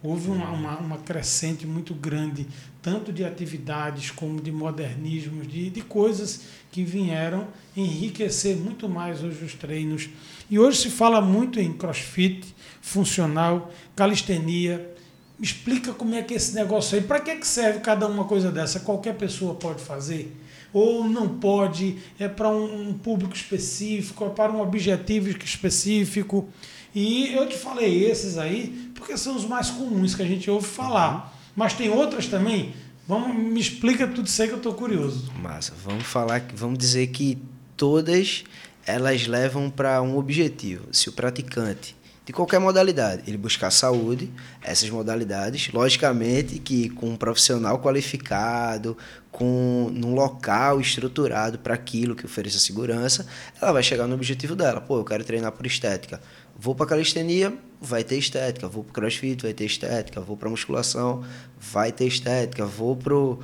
[0.04, 2.48] Houve uma, uma, uma crescente muito grande,
[2.82, 9.46] tanto de atividades como de modernismos, de, de coisas que vieram enriquecer muito mais hoje
[9.46, 10.10] os treinos.
[10.50, 12.44] E hoje se fala muito em crossfit,
[12.82, 14.92] funcional, calistenia.
[15.40, 18.52] Explica como é que é esse negócio aí, para que, que serve cada uma coisa
[18.52, 18.80] dessa?
[18.80, 20.36] Qualquer pessoa pode fazer?
[20.74, 21.98] Ou não pode?
[22.18, 26.50] É para um público específico, é para um objetivo específico?
[26.94, 30.68] E eu te falei esses aí, porque são os mais comuns que a gente ouve
[30.68, 31.38] falar.
[31.56, 32.74] Mas tem outras também?
[33.08, 35.32] Vamos, me explica tudo isso aí que eu estou curioso.
[35.42, 37.38] Massa, vamos falar, vamos dizer que
[37.76, 38.44] todas
[38.86, 40.86] elas levam para um objetivo.
[40.92, 47.16] Se o praticante de qualquer modalidade, ele buscar saúde, essas modalidades, logicamente que com um
[47.16, 48.96] profissional qualificado,
[49.32, 53.26] com num local estruturado para aquilo que ofereça segurança,
[53.60, 54.80] ela vai chegar no objetivo dela.
[54.80, 56.22] Pô, eu quero treinar por estética.
[56.64, 58.68] Vou para calistenia, vai ter estética.
[58.68, 60.22] Vou para crossfit, vai ter estética.
[60.22, 61.24] Vou para musculação,
[61.60, 62.68] vai ter estética.
[62.68, 63.40] Vou para o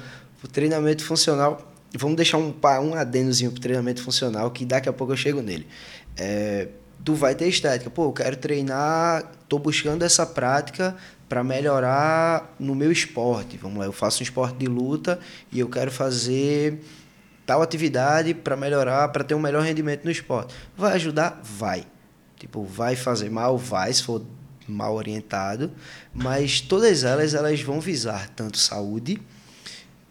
[0.54, 1.74] treinamento funcional.
[1.98, 2.54] Vamos deixar um,
[2.84, 5.66] um adenozinho para treinamento funcional, que daqui a pouco eu chego nele.
[6.16, 6.68] É,
[7.04, 7.90] tu vai ter estética.
[7.90, 10.96] Pô, eu quero treinar, tô buscando essa prática
[11.28, 13.58] para melhorar no meu esporte.
[13.58, 15.20] Vamos lá, eu faço um esporte de luta
[15.52, 16.82] e eu quero fazer
[17.48, 20.54] tal atividade para melhorar, para ter um melhor rendimento no esporte.
[20.78, 21.42] Vai ajudar?
[21.44, 21.97] Vai.
[22.38, 23.58] Tipo, vai fazer mal?
[23.58, 24.24] Vai, se for
[24.68, 25.72] mal orientado,
[26.14, 29.22] mas todas elas elas vão visar tanto saúde,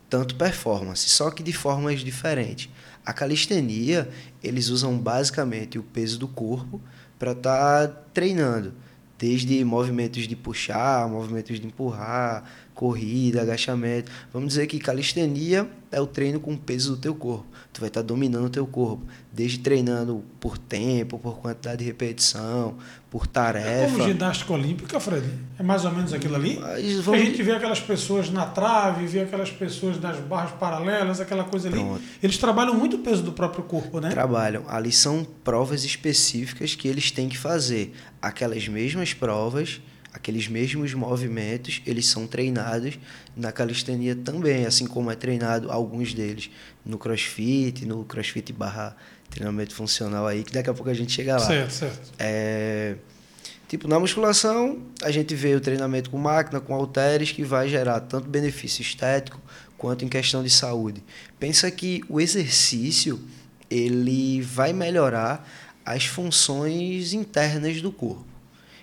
[0.08, 2.70] tanto performance, só que de formas diferentes.
[3.04, 4.08] A calistenia,
[4.42, 6.80] eles usam basicamente o peso do corpo
[7.18, 8.72] para estar tá treinando,
[9.18, 14.10] desde movimentos de puxar, movimentos de empurrar, corrida, agachamento.
[14.32, 17.46] Vamos dizer que calistenia é o treino com o peso do teu corpo.
[17.72, 21.84] Tu vai estar tá dominando o teu corpo, desde treinando por tempo, por quantidade de
[21.84, 22.76] repetição,
[23.10, 23.68] por tarefa.
[23.68, 25.26] É como ginástica olímpica, Fred?
[25.58, 26.58] É mais ou menos aquilo ali?
[27.02, 27.20] Vamos...
[27.20, 31.68] A gente vê aquelas pessoas na trave, vê aquelas pessoas nas barras paralelas, aquela coisa
[31.68, 31.78] ali.
[31.78, 32.02] Pronto.
[32.22, 34.10] Eles trabalham muito o peso do próprio corpo, né?
[34.10, 34.64] Trabalham.
[34.68, 37.94] Ali são provas específicas que eles têm que fazer.
[38.20, 39.80] Aquelas mesmas provas
[40.16, 42.98] aqueles mesmos movimentos, eles são treinados
[43.36, 46.50] na calistenia também, assim como é treinado alguns deles
[46.84, 48.96] no crossfit, no crossfit barra
[49.28, 51.46] treinamento funcional aí, que daqui a pouco a gente chega lá.
[51.46, 52.12] Certo, certo.
[52.18, 52.96] É,
[53.68, 58.00] tipo, na musculação, a gente vê o treinamento com máquina, com halteres, que vai gerar
[58.00, 59.38] tanto benefício estético
[59.76, 61.04] quanto em questão de saúde.
[61.38, 63.20] Pensa que o exercício,
[63.68, 65.46] ele vai melhorar
[65.84, 68.35] as funções internas do corpo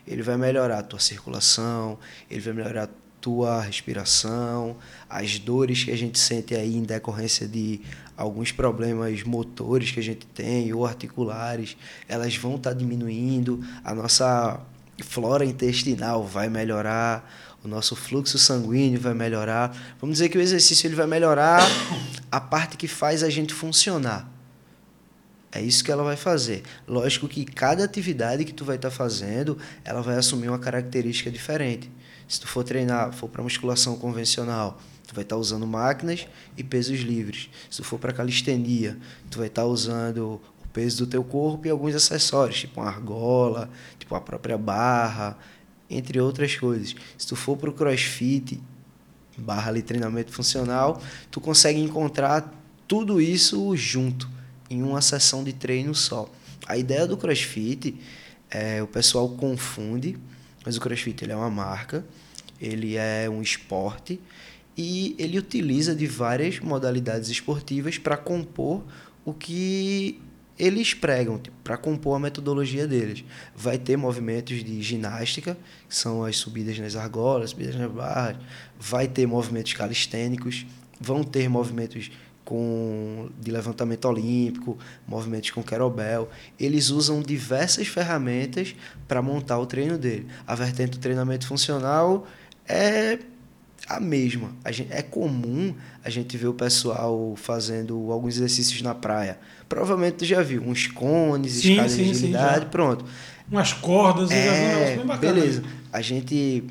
[0.08, 1.98] ele vai melhorar a tua circulação,
[2.30, 2.90] ele vai melhorar a
[3.22, 4.76] tua respiração,
[5.10, 7.80] as dores que a gente sente aí em decorrência de
[8.18, 13.96] alguns problemas motores que a gente tem ou articulares, elas vão estar tá diminuindo, a
[13.96, 14.60] nossa
[15.02, 17.30] flora intestinal vai melhorar,
[17.64, 19.74] o nosso fluxo sanguíneo vai melhorar.
[20.02, 21.62] Vamos dizer que o exercício ele vai melhorar
[22.30, 24.33] a parte que faz a gente funcionar.
[25.54, 26.64] É isso que ela vai fazer.
[26.88, 31.30] Lógico que cada atividade que tu vai estar tá fazendo, ela vai assumir uma característica
[31.30, 31.92] diferente.
[32.28, 36.64] Se tu for treinar, for para musculação convencional, tu vai estar tá usando máquinas e
[36.64, 37.50] pesos livres.
[37.70, 38.98] Se tu for para calistenia,
[39.30, 42.90] tu vai estar tá usando o peso do teu corpo e alguns acessórios, tipo uma
[42.90, 45.38] argola, tipo a própria barra,
[45.88, 46.96] entre outras coisas.
[47.16, 48.60] Se tu for para o crossfit,
[49.38, 52.52] barra ali treinamento funcional, tu consegue encontrar
[52.88, 54.28] tudo isso junto
[54.74, 56.30] em uma sessão de treino só.
[56.66, 57.96] A ideia do CrossFit,
[58.50, 60.18] é, o pessoal confunde,
[60.66, 62.06] mas o CrossFit ele é uma marca,
[62.60, 64.20] ele é um esporte
[64.76, 68.84] e ele utiliza de várias modalidades esportivas para compor
[69.26, 70.20] o que
[70.58, 73.24] eles pregam, tipo, para compor a metodologia deles.
[73.56, 75.58] Vai ter movimentos de ginástica,
[75.90, 78.38] que são as subidas nas argolas, subidas nas barras,
[78.80, 80.66] vai ter movimentos calistênicos,
[81.00, 82.12] vão ter movimentos
[82.44, 84.78] com de levantamento olímpico,
[85.08, 86.30] movimentos com kettlebell.
[86.60, 88.76] Eles usam diversas ferramentas
[89.08, 90.28] para montar o treino dele.
[90.46, 92.28] A vertente do treinamento funcional
[92.68, 93.20] é
[93.88, 94.52] a mesma.
[94.64, 99.38] A gente, é comum a gente ver o pessoal fazendo alguns exercícios na praia.
[99.68, 103.06] Provavelmente tu já viu uns cones, sim, escadas sim, de agilidade, sim, pronto.
[103.52, 105.34] Umas cordas, é, bem bacana.
[105.34, 105.64] Beleza.
[105.92, 106.64] A gente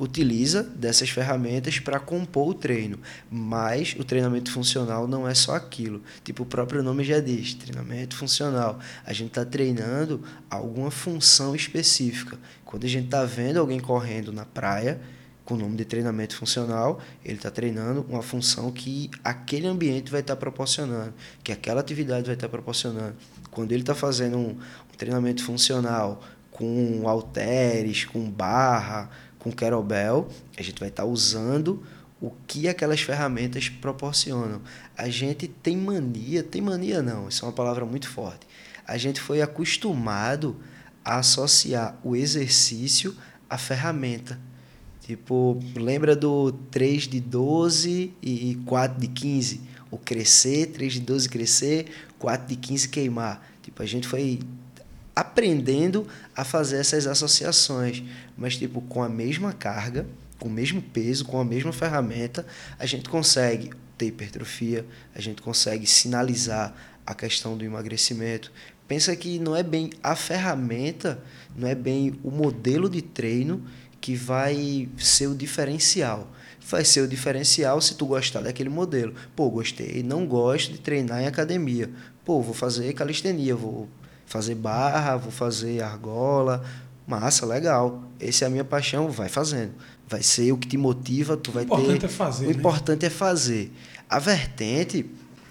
[0.00, 2.98] utiliza dessas ferramentas para compor o treino,
[3.30, 6.02] mas o treinamento funcional não é só aquilo.
[6.24, 8.80] Tipo, o próprio nome já diz, treinamento funcional.
[9.04, 12.38] A gente está treinando alguma função específica.
[12.64, 15.00] Quando a gente está vendo alguém correndo na praia,
[15.44, 20.20] com o nome de treinamento funcional, ele está treinando uma função que aquele ambiente vai
[20.20, 23.16] estar tá proporcionando, que aquela atividade vai estar tá proporcionando.
[23.50, 30.62] Quando ele está fazendo um, um, treinamento funcional com halteres, com barra, com kettlebell, a
[30.62, 31.82] gente vai estar tá usando
[32.20, 34.60] o que aquelas ferramentas proporcionam.
[34.96, 38.46] A gente tem mania, tem mania não, isso é uma palavra muito forte.
[38.86, 40.56] A gente foi acostumado
[41.04, 43.16] a associar o exercício
[43.48, 44.38] à ferramenta.
[45.00, 49.60] Tipo, lembra do 3 de 12 e 4 de 15?
[49.90, 51.86] O crescer, 3 de 12 crescer,
[52.18, 53.44] 4 de 15 queimar.
[53.62, 54.38] Tipo, a gente foi
[55.14, 58.02] aprendendo a fazer essas associações,
[58.36, 60.06] mas tipo com a mesma carga,
[60.38, 62.46] com o mesmo peso, com a mesma ferramenta,
[62.78, 66.74] a gente consegue ter hipertrofia, a gente consegue sinalizar
[67.06, 68.50] a questão do emagrecimento.
[68.88, 71.22] Pensa que não é bem a ferramenta,
[71.54, 73.64] não é bem o modelo de treino
[74.00, 76.32] que vai ser o diferencial.
[76.66, 79.14] Vai ser o diferencial se tu gostar daquele modelo.
[79.36, 81.90] Pô, gostei, não gosto de treinar em academia.
[82.24, 83.88] Pô, vou fazer calistenia, vou
[84.30, 86.64] fazer barra, vou fazer argola.
[87.04, 88.04] Massa, legal.
[88.20, 89.72] Essa é a minha paixão, vai fazendo.
[90.08, 91.72] Vai ser o que te motiva, tu vai ter.
[91.72, 92.06] O importante ter...
[92.06, 92.46] é fazer.
[92.46, 92.54] O né?
[92.54, 93.72] importante é fazer.
[94.08, 95.10] A vertente,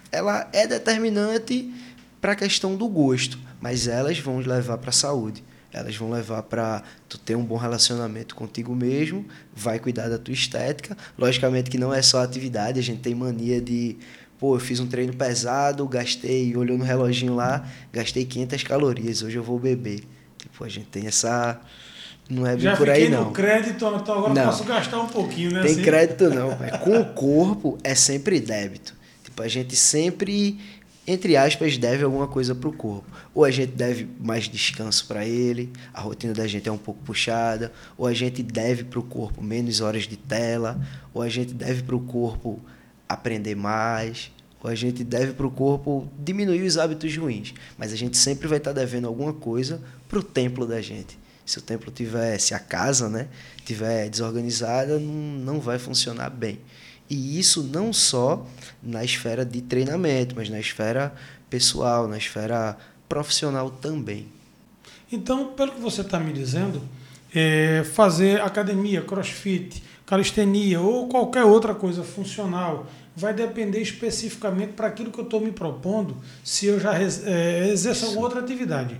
[0.09, 1.73] ela é determinante
[2.21, 6.41] para a questão do gosto, mas elas vão levar para a saúde elas vão levar
[6.43, 10.97] para tu ter um bom relacionamento contigo mesmo, vai cuidar da tua estética.
[11.17, 13.95] Logicamente que não é só atividade, a gente tem mania de,
[14.39, 19.35] pô, eu fiz um treino pesado, gastei, olhou no reloginho lá, gastei 500 calorias, hoje
[19.35, 20.01] eu vou beber.
[20.37, 21.59] Tipo, a gente tem essa
[22.29, 23.25] não é bem Já por aí não.
[23.25, 24.45] no crédito, então agora não.
[24.45, 25.63] posso gastar um pouquinho, né?
[25.63, 25.81] Tem assim?
[25.81, 28.93] crédito não, com o corpo é sempre débito.
[29.23, 30.59] Tipo, a gente sempre
[31.07, 33.09] entre aspas, deve alguma coisa para o corpo.
[33.33, 37.01] Ou a gente deve mais descanso para ele, a rotina da gente é um pouco
[37.03, 40.79] puxada, ou a gente deve para o corpo menos horas de tela,
[41.11, 42.59] ou a gente deve para o corpo
[43.09, 47.53] aprender mais, ou a gente deve para o corpo diminuir os hábitos ruins.
[47.77, 51.17] Mas a gente sempre vai estar tá devendo alguma coisa para o templo da gente.
[51.45, 53.27] Se o templo tiver, se a casa, né,
[53.65, 55.13] tiver desorganizada, não,
[55.55, 56.59] não vai funcionar bem.
[57.09, 58.45] E isso não só
[58.83, 61.11] na esfera de treinamento, mas na esfera
[61.49, 64.27] pessoal, na esfera profissional também.
[65.11, 66.83] Então, pelo que você está me dizendo,
[67.33, 75.11] é fazer academia, crossfit, calistenia ou qualquer outra coisa funcional vai depender especificamente para aquilo
[75.11, 78.99] que eu estou me propondo, se eu já é, exerço alguma outra atividade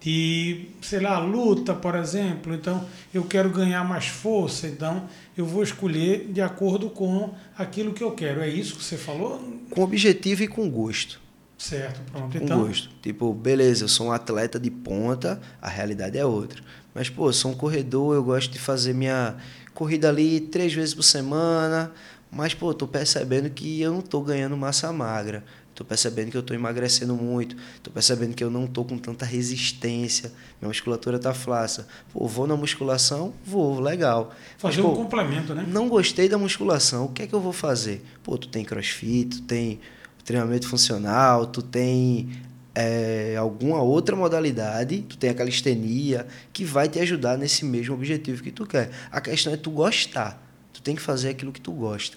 [0.00, 2.54] de, sei lá, luta, por exemplo.
[2.54, 8.04] Então, eu quero ganhar mais força, então eu vou escolher de acordo com aquilo que
[8.04, 8.40] eu quero.
[8.40, 9.40] É isso que você falou?
[9.70, 11.20] Com objetivo e com gosto.
[11.58, 12.38] Certo, pronto.
[12.38, 12.90] Com então, gosto.
[13.02, 16.62] Tipo, beleza, eu sou um atleta de ponta, a realidade é outra.
[16.94, 19.36] Mas, pô, eu sou um corredor, eu gosto de fazer minha
[19.74, 21.92] corrida ali três vezes por semana,
[22.30, 25.44] mas, pô, tô percebendo que eu não tô ganhando massa magra.
[25.70, 27.56] Estou percebendo que eu estou emagrecendo muito.
[27.74, 30.32] Estou percebendo que eu não estou com tanta resistência.
[30.60, 31.86] Minha musculatura está flácida.
[32.12, 33.34] Pô, vou na musculação?
[33.44, 34.32] Vou, legal.
[34.56, 35.64] Fazer Mas, pô, um complemento, né?
[35.66, 37.06] Não gostei da musculação.
[37.06, 38.04] O que é que eu vou fazer?
[38.22, 39.80] Pô, tu tem crossfit, tu tem
[40.24, 42.30] treinamento funcional, tu tem
[42.74, 48.42] é, alguma outra modalidade, tu tem a calistenia, que vai te ajudar nesse mesmo objetivo
[48.42, 48.90] que tu quer.
[49.10, 50.42] A questão é tu gostar.
[50.72, 52.16] Tu tem que fazer aquilo que tu gosta.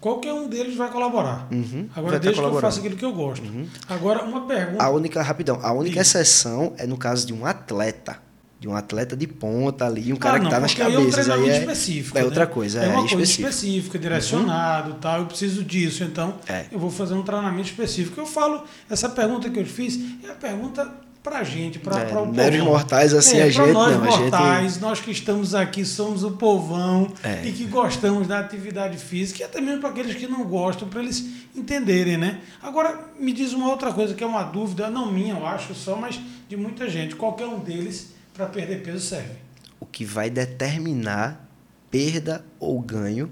[0.00, 1.48] Qualquer um deles vai colaborar.
[1.50, 3.44] Uhum, Agora, vai deixa que eu faça aquilo que eu gosto.
[3.44, 3.66] Uhum.
[3.88, 4.82] Agora, uma pergunta.
[4.82, 6.18] A única, rapidão, a única Isso.
[6.18, 8.25] exceção é no caso de um atleta.
[8.66, 11.30] De um atleta de ponta ali, um cara ah, não, que está nas cabeças.
[11.30, 12.26] Aí é, um aí é, específico, é né?
[12.26, 12.82] outra coisa.
[12.82, 14.98] É, é uma coisa específica, direcionado, uhum.
[14.98, 15.20] tal.
[15.20, 16.66] Eu preciso disso, então é.
[16.72, 18.20] eu vou fazer um treinamento específico.
[18.20, 20.90] Eu falo, essa pergunta que eu fiz é a pergunta
[21.22, 24.72] para a gente, para é, o meros mortais assim é, a gente nós não, mortais,
[24.74, 24.82] gente...
[24.82, 27.44] nós que estamos aqui somos o povão é.
[27.46, 31.00] e que gostamos da atividade física e até mesmo para aqueles que não gostam para
[31.02, 31.24] eles
[31.54, 32.40] entenderem, né?
[32.60, 35.96] Agora me diz uma outra coisa que é uma dúvida não minha, eu acho só,
[35.96, 37.14] mas de muita gente.
[37.14, 39.34] Qualquer um deles para perder peso serve.
[39.80, 41.48] O que vai determinar
[41.90, 43.30] perda ou ganho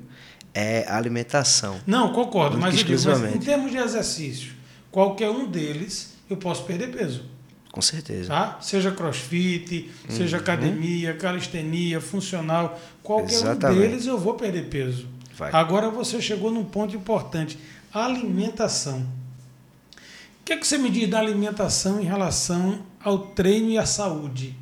[0.55, 1.81] é a alimentação.
[1.87, 4.53] Não, concordo, mas, digo, mas em termos de exercício,
[4.91, 7.25] qualquer um deles eu posso perder peso.
[7.71, 8.29] Com certeza.
[8.29, 8.59] Tá?
[8.61, 10.17] Seja crossfit, uhum.
[10.17, 13.79] seja academia, calistenia, funcional, qualquer Exatamente.
[13.79, 15.09] um deles eu vou perder peso.
[15.37, 15.51] Vai.
[15.53, 17.59] Agora você chegou num ponto importante:
[17.93, 19.01] alimentação.
[19.01, 23.87] O que, é que você me diz da alimentação em relação ao treino e à
[23.87, 24.55] saúde?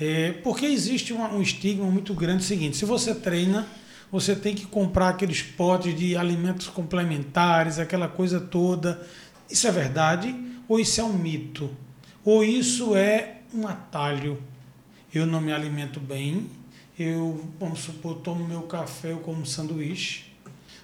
[0.00, 3.66] É, porque existe um, um estigma muito grande é seguinte: se você treina,
[4.10, 9.04] você tem que comprar aqueles potes de alimentos complementares, aquela coisa toda.
[9.50, 10.34] Isso é verdade
[10.68, 11.70] ou isso é um mito?
[12.24, 14.40] Ou isso é um atalho?
[15.12, 16.46] Eu não me alimento bem,
[16.98, 20.26] eu, vamos supor, tomo meu café, eu como um sanduíche.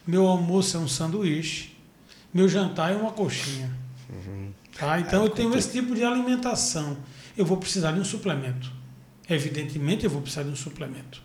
[0.06, 1.76] Meu almoço é um sanduíche.
[2.32, 3.70] Meu jantar é uma coxinha.
[4.08, 4.50] Uhum.
[4.78, 4.98] Tá?
[5.00, 6.96] Então é, eu tenho esse tipo de alimentação.
[7.36, 8.72] Eu vou precisar de um suplemento.
[9.28, 11.22] Evidentemente eu vou precisar de um suplemento.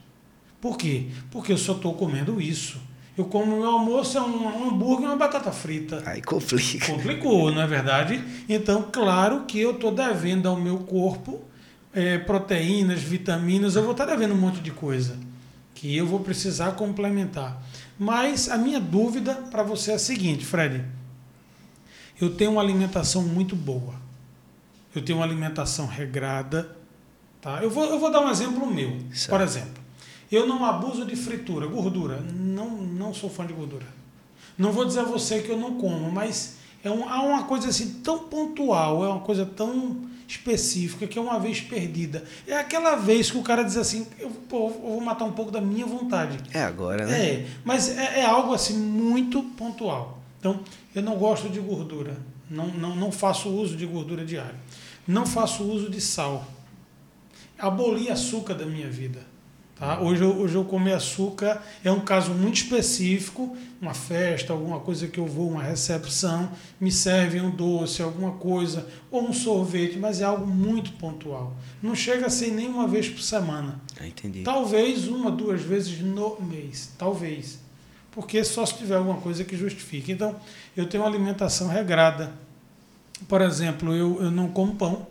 [0.61, 1.07] Por quê?
[1.31, 2.79] Porque eu só estou comendo isso.
[3.17, 6.01] Eu como meu almoço é um, hambúrguer e uma batata frita.
[6.05, 6.85] Aí complica.
[6.85, 8.23] Complicou, não é verdade?
[8.47, 11.41] Então, claro que eu estou devendo ao meu corpo
[11.93, 15.17] é, proteínas, vitaminas, eu vou estar devendo um monte de coisa
[15.73, 17.61] que eu vou precisar complementar.
[17.97, 20.83] Mas a minha dúvida para você é a seguinte, Fred.
[22.19, 23.95] Eu tenho uma alimentação muito boa.
[24.93, 26.75] Eu tenho uma alimentação regrada.
[27.41, 27.63] Tá?
[27.63, 28.97] Eu, vou, eu vou dar um exemplo meu.
[29.13, 29.29] Certo.
[29.29, 29.81] Por exemplo,
[30.31, 32.19] eu não abuso de fritura, gordura.
[32.19, 33.85] Não, não sou fã de gordura.
[34.57, 37.69] Não vou dizer a você que eu não como, mas é um, há uma coisa
[37.69, 42.23] assim tão pontual, é uma coisa tão específica que é uma vez perdida.
[42.45, 45.51] É aquela vez que o cara diz assim, eu, pô, eu vou matar um pouco
[45.51, 46.37] da minha vontade.
[46.53, 47.25] É agora, né?
[47.25, 50.19] É, mas é, é algo assim muito pontual.
[50.39, 50.59] Então,
[50.93, 52.17] eu não gosto de gordura.
[52.49, 54.55] Não, não, não faço uso de gordura diária.
[55.07, 56.45] Não faço uso de sal.
[57.59, 59.19] Aboli açúcar da minha vida.
[59.79, 60.01] Tá?
[60.01, 65.07] Hoje, eu, hoje eu comer açúcar é um caso muito específico, uma festa, alguma coisa
[65.07, 66.51] que eu vou, uma recepção,
[66.81, 71.55] me serve um doce, alguma coisa, ou um sorvete, mas é algo muito pontual.
[71.81, 73.79] Não chega a ser nem uma vez por semana.
[73.97, 74.43] Ah, entendi.
[74.43, 76.91] Talvez uma, duas vezes no mês.
[76.97, 77.59] Talvez.
[78.11, 80.11] Porque só se tiver alguma coisa que justifique.
[80.11, 80.35] Então,
[80.75, 82.33] eu tenho uma alimentação regrada.
[83.29, 85.07] Por exemplo, eu, eu não como pão,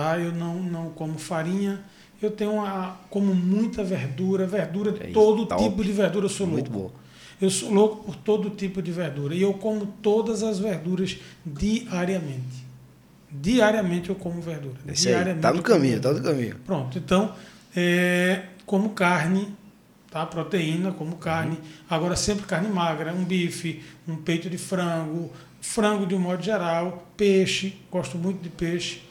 [0.00, 0.18] tá?
[0.18, 1.82] eu não, não como farinha
[2.20, 5.62] eu tenho uma, como muita verdura, verdura, é todo top.
[5.62, 6.94] tipo de verdura eu sou Muito louco.
[6.94, 7.06] Bom.
[7.38, 9.34] Eu sou louco por todo tipo de verdura.
[9.34, 12.64] E eu como todas as verduras diariamente.
[13.30, 14.76] Diariamente eu como verdura.
[14.88, 15.38] Esse diariamente.
[15.38, 16.56] Está no caminho, está no caminho.
[16.64, 16.96] Pronto.
[16.96, 17.34] Então,
[17.76, 19.54] é, como carne,
[20.10, 20.24] tá?
[20.24, 21.56] Proteína, como carne.
[21.56, 21.62] Uhum.
[21.90, 25.30] Agora sempre carne magra, um bife, um peito de frango,
[25.60, 29.02] frango de um modo geral, peixe, gosto muito de peixe.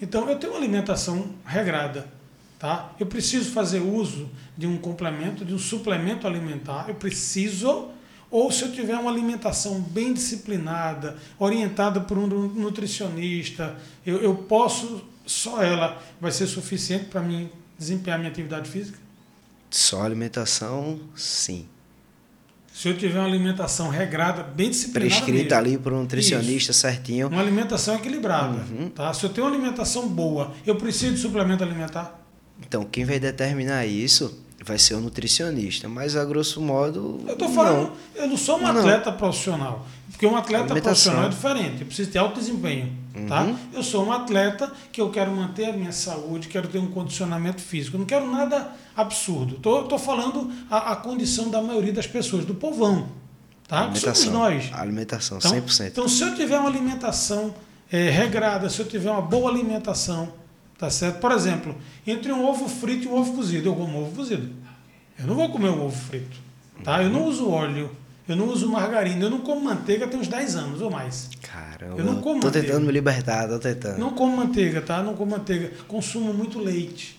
[0.00, 2.18] Então eu tenho uma alimentação regrada.
[2.58, 2.92] Tá?
[2.98, 6.86] Eu preciso fazer uso de um complemento, de um suplemento alimentar.
[6.88, 7.90] Eu preciso,
[8.30, 15.04] ou se eu tiver uma alimentação bem disciplinada, orientada por um nutricionista, eu, eu posso,
[15.24, 18.98] só ela vai ser suficiente para mim desempenhar minha atividade física?
[19.70, 21.68] Só alimentação, sim.
[22.78, 25.10] Se eu tiver uma alimentação regrada, bem disciplinada.
[25.10, 25.68] Prescrita mesmo.
[25.68, 26.80] ali por um nutricionista Isso.
[26.80, 27.26] certinho.
[27.26, 28.64] Uma alimentação equilibrada.
[28.70, 28.88] Uhum.
[28.90, 29.12] Tá?
[29.12, 32.24] Se eu tenho uma alimentação boa, eu preciso de suplemento alimentar?
[32.64, 37.20] Então, quem vai determinar isso vai ser o nutricionista, mas a grosso modo.
[37.26, 38.22] Eu estou falando, não.
[38.22, 39.18] eu não sou um atleta não.
[39.18, 39.84] profissional.
[40.12, 42.92] Porque um atleta profissional é diferente, eu preciso ter alto desempenho.
[43.26, 43.42] Tá?
[43.42, 43.56] Uhum.
[43.72, 47.60] Eu sou um atleta que eu quero manter a minha saúde, quero ter um condicionamento
[47.60, 47.96] físico.
[47.96, 49.56] Eu não quero nada absurdo.
[49.56, 53.08] Estou falando a, a, condição da maioria das pessoas, do povão.
[53.66, 53.80] Tá?
[53.80, 54.70] Alimentação, somos nós.
[54.72, 55.86] Alimentação, então, 100%.
[55.88, 57.54] Então, se eu tiver uma alimentação
[57.90, 60.32] é, regrada, se eu tiver uma boa alimentação,
[60.78, 61.18] Tá certo?
[61.18, 61.74] Por exemplo,
[62.06, 64.48] entre um ovo frito e um ovo cozido, eu como ovo cozido.
[65.18, 66.38] Eu não vou comer um ovo frito.
[66.84, 67.02] Tá?
[67.02, 67.90] Eu não uso óleo,
[68.28, 71.30] eu não uso margarina, eu não como manteiga tem uns 10 anos ou mais.
[71.40, 71.98] Caramba.
[71.98, 72.68] Eu não como tô manteiga.
[72.68, 73.98] tentando me libertar, tô tentando.
[73.98, 75.02] Não como manteiga, tá?
[75.02, 75.72] Não como manteiga.
[75.88, 77.18] Consumo muito leite.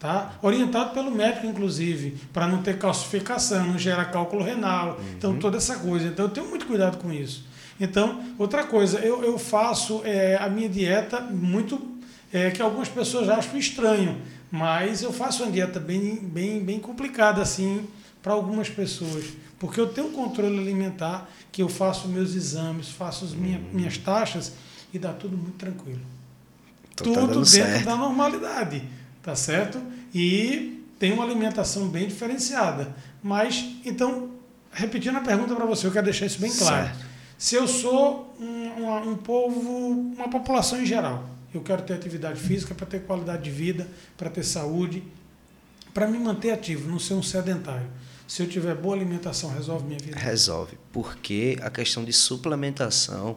[0.00, 0.32] Tá?
[0.42, 4.96] Orientado pelo médico, inclusive, para não ter calcificação, não gerar cálculo renal.
[4.96, 5.12] Uhum.
[5.16, 6.08] Então, toda essa coisa.
[6.08, 7.46] Então, eu tenho muito cuidado com isso.
[7.78, 11.80] Então, outra coisa, eu, eu faço é, a minha dieta muito
[12.32, 14.20] é, que algumas pessoas acham estranho,
[14.50, 17.86] mas eu faço uma dieta bem, bem, bem complicada assim
[18.22, 19.24] para algumas pessoas,
[19.58, 23.70] porque eu tenho um controle alimentar, que eu faço meus exames, faço as minha, hum.
[23.72, 24.52] minhas taxas
[24.94, 26.00] e dá tudo muito tranquilo.
[26.94, 27.84] Então, tá tudo tá dentro certo.
[27.84, 28.82] da normalidade,
[29.22, 29.82] tá certo?
[30.14, 32.94] E tem uma alimentação bem diferenciada.
[33.22, 34.30] Mas, então,
[34.70, 36.86] repetindo a pergunta para você, eu quero deixar isso bem claro.
[36.86, 37.12] Certo.
[37.36, 42.74] Se eu sou um, um povo, uma população em geral, eu quero ter atividade física
[42.74, 45.02] para ter qualidade de vida, para ter saúde,
[45.92, 47.88] para me manter ativo, não ser um sedentário.
[48.32, 50.18] Se eu tiver boa alimentação, resolve minha vida?
[50.18, 53.36] Resolve, porque a questão de suplementação,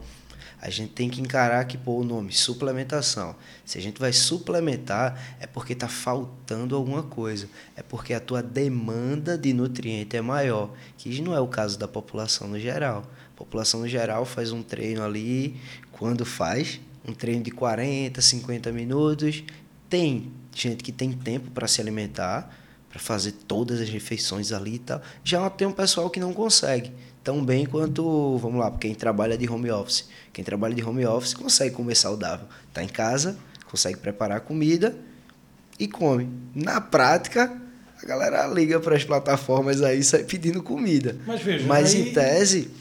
[0.62, 3.36] a gente tem que encarar que pô, o nome suplementação.
[3.66, 7.50] Se a gente vai suplementar, é porque está faltando alguma coisa.
[7.76, 11.90] É porque a tua demanda de nutriente é maior, que não é o caso da
[11.90, 13.04] população no geral.
[13.34, 15.60] A população no geral faz um treino ali,
[15.92, 19.44] quando faz, um treino de 40, 50 minutos.
[19.90, 22.65] Tem gente que tem tempo para se alimentar,
[22.96, 25.02] para fazer todas as refeições ali e tal.
[25.22, 29.50] Já tem um pessoal que não consegue tão bem quanto, vamos lá, quem trabalha de
[29.50, 30.08] home office.
[30.32, 32.48] Quem trabalha de home office consegue comer saudável.
[32.70, 33.38] Está em casa,
[33.70, 34.96] consegue preparar comida
[35.78, 36.30] e come.
[36.56, 37.52] Na prática,
[38.02, 41.18] a galera liga para as plataformas aí e sai pedindo comida.
[41.28, 42.72] Mas veja, Mas aí- em tese,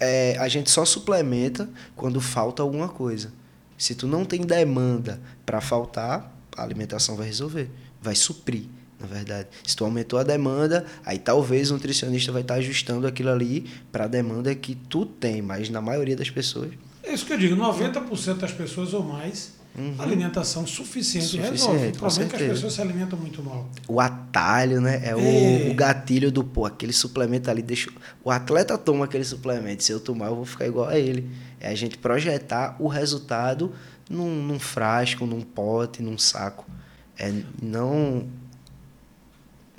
[0.00, 3.32] é, a gente só suplementa quando falta alguma coisa.
[3.78, 7.70] Se tu não tem demanda para faltar, a alimentação vai resolver,
[8.02, 8.64] vai suprir,
[9.00, 9.48] na verdade.
[9.66, 14.04] Se tu aumentou a demanda, aí talvez o nutricionista vai estar ajustando aquilo ali para
[14.04, 16.70] a demanda que tu tem, mas na maioria das pessoas
[17.02, 19.52] É isso que eu digo, 90% das pessoas ou mais,
[19.98, 21.44] alimentação suficiente, Uhum.
[21.44, 21.88] Suficiente, resolve.
[21.88, 23.68] O problema é que as pessoas se alimentam muito mal.
[23.88, 25.00] o atalho, né?
[25.04, 25.16] É, É.
[25.16, 27.90] O, o gatilho do, pô, aquele suplemento ali deixa.
[28.22, 31.30] O atleta toma aquele suplemento, se eu tomar, eu vou ficar igual a ele.
[31.58, 33.72] É a gente projetar o resultado
[34.08, 36.66] num, num frasco, num pote, num saco.
[37.18, 37.32] É
[37.62, 38.26] não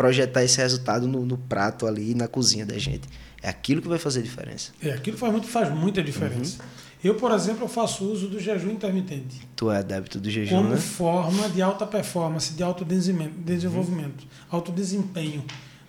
[0.02, 3.08] projetar esse resultado no, no prato ali, na cozinha da gente.
[3.40, 4.72] É aquilo que vai fazer diferença.
[4.82, 6.58] É, aquilo faz, muito, faz muita diferença.
[6.60, 6.70] Uhum.
[7.04, 10.70] Eu, por exemplo, eu faço uso do jejum intermitente Tu é adepto do jejum, como
[10.70, 10.78] né?
[10.78, 15.44] forma de alta performance, de alto desenvolvimento, desenvolvimento alto desempenho.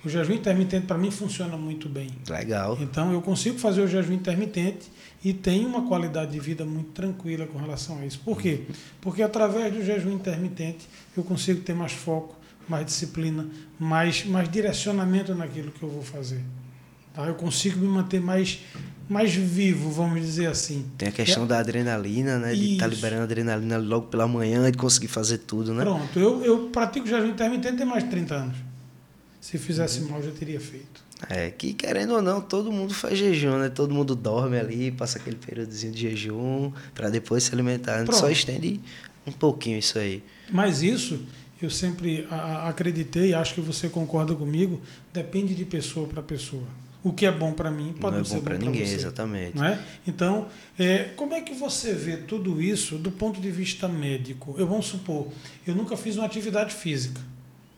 [0.05, 2.11] O jejum intermitente, para mim, funciona muito bem.
[2.29, 2.77] Legal.
[2.81, 4.91] Então, eu consigo fazer o jejum intermitente
[5.25, 8.21] e tenho uma qualidade de vida muito tranquila com relação a isso.
[8.25, 8.63] Por quê?
[9.01, 10.87] Porque através do jejum intermitente
[11.17, 13.47] eu consigo ter mais foco, mais disciplina,
[13.79, 16.43] mais, mais direcionamento naquilo que eu vou fazer.
[17.15, 17.27] Tá?
[17.27, 18.61] Eu consigo me manter mais,
[19.09, 20.87] mais vivo, vamos dizer assim.
[20.97, 22.55] Tem a questão da adrenalina, né?
[22.55, 22.97] De estar Isso.
[22.97, 25.83] liberando adrenalina logo pela manhã e de conseguir fazer tudo, né?
[25.83, 28.57] Pronto, eu, eu pratico jejum intermitente tem mais de 30 anos.
[29.41, 31.03] Se fizesse mal, eu já teria feito.
[31.29, 33.69] É, que querendo ou não, todo mundo faz jejum, né?
[33.69, 37.97] Todo mundo dorme ali, passa aquele períodozinho de jejum para depois se alimentar.
[37.97, 38.33] A gente só Pronto.
[38.33, 38.81] estende
[39.27, 40.23] um pouquinho isso aí.
[40.51, 41.21] Mas isso,
[41.67, 42.27] eu sempre
[42.65, 44.81] acreditei, acho que você concorda comigo,
[45.13, 46.65] depende de pessoa para pessoa.
[47.05, 48.95] O que é bom para mim pode não não, é ser bom para ninguém, você.
[48.95, 49.57] exatamente.
[49.57, 49.79] Não é?
[50.07, 50.47] Então,
[50.79, 54.55] é, como é que você vê tudo isso do ponto de vista médico?
[54.57, 55.29] Eu vamos supor,
[55.67, 57.21] eu nunca fiz uma atividade física.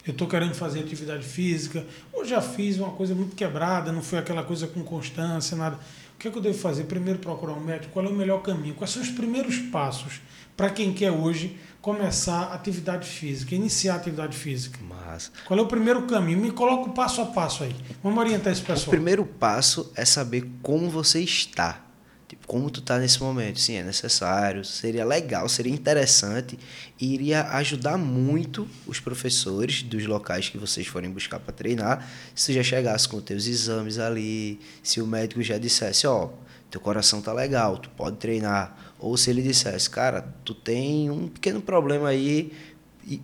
[0.07, 4.18] Eu estou querendo fazer atividade física, ou já fiz uma coisa muito quebrada, não foi
[4.18, 5.78] aquela coisa com constância, nada.
[6.14, 6.85] O que, é que eu devo fazer?
[6.85, 8.74] Primeiro procurar um médico, qual é o melhor caminho?
[8.74, 10.20] Quais são os primeiros passos
[10.55, 14.78] para quem quer hoje começar atividade física, iniciar atividade física?
[14.89, 16.41] Mas Qual é o primeiro caminho?
[16.41, 17.76] Me coloca o passo a passo aí.
[18.03, 18.89] Vamos orientar esse o pessoal.
[18.89, 21.85] primeiro passo é saber como você está.
[22.26, 23.61] Tipo, como tu tá nesse momento.
[23.61, 26.59] Sim, é necessário, seria legal, seria interessante
[26.99, 32.55] e iria ajudar muito os professores dos locais que vocês forem buscar para treinar, se
[32.55, 36.30] já chegasse com teus exames ali, se o médico já dissesse, ó,
[36.70, 38.74] teu coração tá legal, tu pode treinar,
[39.05, 42.51] ou se ele dissesse, cara, tu tem um pequeno problema aí,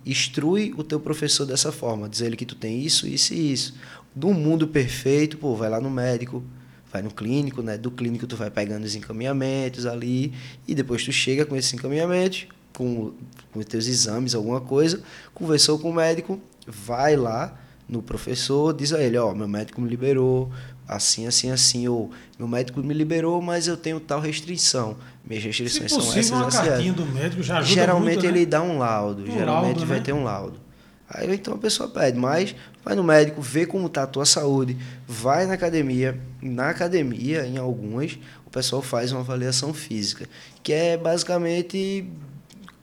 [0.05, 3.75] instrui o teu professor dessa forma, diz ele que tu tem isso, isso e isso.
[4.15, 6.45] Do mundo perfeito, pô, vai lá no médico,
[6.93, 7.79] vai no clínico, né?
[7.79, 10.35] Do clínico tu vai pegando os encaminhamentos ali
[10.69, 13.15] e depois tu chega com esses encaminhamentos, com,
[13.51, 15.03] com os teus exames, alguma coisa,
[15.33, 17.59] conversou com o médico, vai lá
[17.89, 20.53] no professor, diz a ele, ó, meu médico me liberou,
[20.91, 24.97] assim, assim, assim, ou meu médico me liberou, mas eu tenho tal restrição.
[25.25, 27.07] Minhas restrições são possível, essas, uma essas, cartinha essas.
[27.07, 28.29] do médico já ajuda Geralmente muito, né?
[28.39, 30.05] ele dá um laudo, Um geralmente laudo, vai né?
[30.05, 30.61] ter um laudo.
[31.09, 34.77] Aí então a pessoa pede, mas vai no médico, vê como tá a tua saúde,
[35.07, 36.21] vai na academia.
[36.43, 40.27] Na academia, em algumas, o pessoal faz uma avaliação física,
[40.63, 42.05] que é basicamente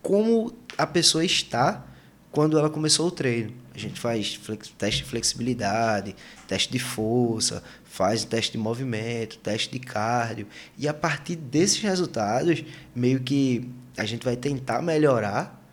[0.02, 1.86] como a pessoa está
[2.32, 3.52] quando ela começou o treino.
[3.78, 6.16] A gente faz flex- teste de flexibilidade,
[6.48, 10.48] teste de força, faz teste de movimento, teste de cardio.
[10.80, 12.64] E a partir desses resultados,
[12.96, 15.64] meio que a gente vai tentar melhorar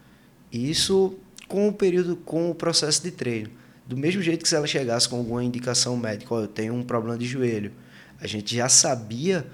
[0.52, 3.50] isso com o período, com o processo de treino.
[3.86, 6.82] Do mesmo jeito que se ela chegasse com alguma indicação médica, ó, eu tenho um
[6.82, 7.72] problema de joelho,
[8.20, 9.46] a gente já sabia,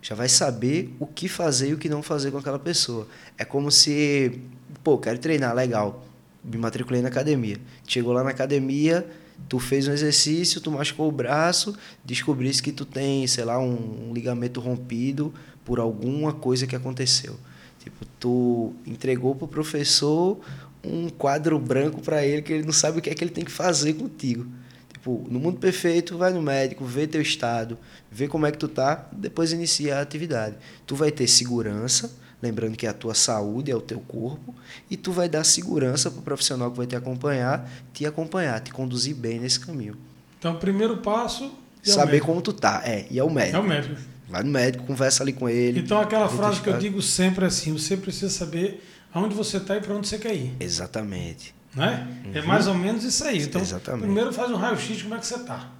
[0.00, 3.06] já vai saber o que fazer e o que não fazer com aquela pessoa.
[3.36, 4.40] É como se,
[4.82, 6.07] pô, quero treinar, legal,
[6.42, 7.56] me matriculei na academia.
[7.86, 9.06] Chegou lá na academia,
[9.48, 14.08] tu fez um exercício, tu machucou o braço, descobrisse que tu tem, sei lá, um,
[14.10, 15.32] um ligamento rompido
[15.64, 17.36] por alguma coisa que aconteceu.
[17.78, 20.40] Tipo, tu entregou pro professor
[20.82, 23.44] um quadro branco para ele que ele não sabe o que é que ele tem
[23.44, 24.46] que fazer contigo.
[24.92, 27.78] Tipo, no mundo perfeito, vai no médico, vê teu estado,
[28.10, 30.56] vê como é que tu tá, depois inicia a atividade.
[30.86, 32.10] Tu vai ter segurança,
[32.42, 34.54] lembrando que a tua saúde é o teu corpo,
[34.90, 39.14] e tu vai dar segurança pro profissional que vai te acompanhar, te acompanhar, te conduzir
[39.14, 39.96] bem nesse caminho.
[40.38, 41.52] Então, o primeiro passo
[41.86, 43.56] é o Saber como tu tá, é, e é o médico.
[43.56, 43.96] É o médico.
[44.28, 45.80] Vai no médico, conversa ali com ele.
[45.80, 49.76] Então, aquela frase que eu digo sempre é assim: você precisa saber aonde você está
[49.76, 50.54] e para onde você quer ir.
[50.60, 51.54] Exatamente.
[51.74, 52.06] Né?
[52.34, 53.42] É mais ou menos isso aí.
[53.42, 53.66] Então, Uhum.
[53.66, 54.02] Exatamente.
[54.02, 54.06] Uhum.
[54.06, 55.70] primeiro faz um raio-x como é que você está.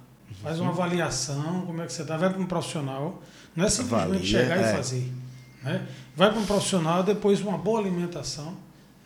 [0.41, 2.17] Faz uma avaliação, como é que você está.
[2.17, 3.21] Vai para um profissional.
[3.55, 4.71] Não é simplesmente Avalia, chegar é.
[4.71, 5.11] e fazer.
[5.63, 5.85] Né?
[6.19, 8.53] Vai para um profissional, depois uma boa alimentação.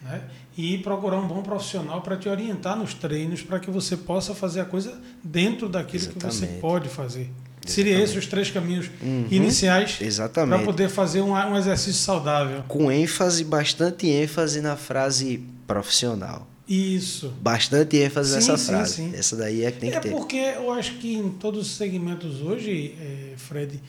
[0.01, 0.21] Né?
[0.57, 4.61] e procurar um bom profissional para te orientar nos treinos, para que você possa fazer
[4.61, 6.39] a coisa dentro daquilo Exatamente.
[6.39, 7.29] que você pode fazer.
[7.65, 9.25] Seria esses os três caminhos uhum.
[9.31, 9.97] iniciais
[10.33, 12.63] para poder fazer um, um exercício saudável.
[12.67, 16.45] Com ênfase, bastante ênfase na frase profissional.
[16.67, 17.33] Isso.
[17.41, 18.93] Bastante ênfase sim, nessa sim, frase.
[18.95, 19.11] Sim.
[19.15, 20.09] Essa daí é que tem é que ter.
[20.09, 23.79] É porque eu acho que em todos os segmentos hoje, é, Fred,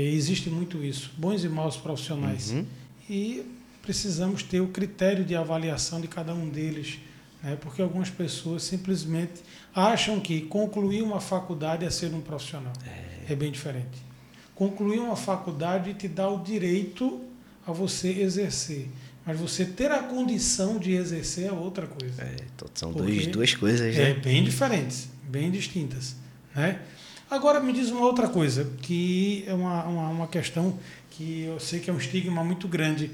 [0.00, 1.12] existe muito isso.
[1.16, 2.50] Bons e maus profissionais.
[2.50, 2.64] Uhum.
[3.08, 3.44] E
[3.82, 6.98] precisamos ter o critério de avaliação de cada um deles.
[7.42, 7.56] Né?
[7.60, 9.42] Porque algumas pessoas simplesmente
[9.74, 12.72] acham que concluir uma faculdade é ser um profissional.
[12.86, 14.12] É, é bem diferente.
[14.54, 17.20] Concluir uma faculdade te dá o direito
[17.66, 18.88] a você exercer.
[19.24, 22.22] Mas você ter a condição de exercer é outra coisa.
[22.22, 24.10] É, então são dois, duas coisas, né?
[24.10, 26.16] É, bem diferentes, bem distintas.
[26.54, 26.80] Né?
[27.32, 30.78] Agora me diz uma outra coisa, que é uma, uma, uma questão
[31.10, 33.10] que eu sei que é um estigma muito grande.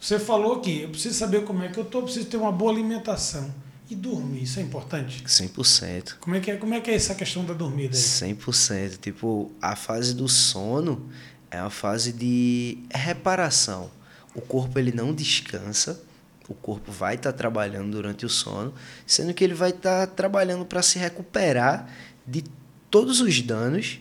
[0.00, 2.72] Você falou que eu preciso saber como é que eu estou, preciso ter uma boa
[2.72, 3.52] alimentação.
[3.90, 5.24] E dormir, isso é importante?
[5.24, 6.16] 100%.
[6.20, 8.02] Como é que é, como é, que é essa questão da dormida aí?
[8.02, 8.98] 100%.
[8.98, 11.08] Tipo, a fase do sono
[11.50, 13.90] é uma fase de reparação
[14.38, 16.00] o corpo ele não descansa,
[16.48, 18.72] o corpo vai estar tá trabalhando durante o sono,
[19.06, 21.88] sendo que ele vai estar tá trabalhando para se recuperar
[22.26, 22.44] de
[22.90, 24.00] todos os danos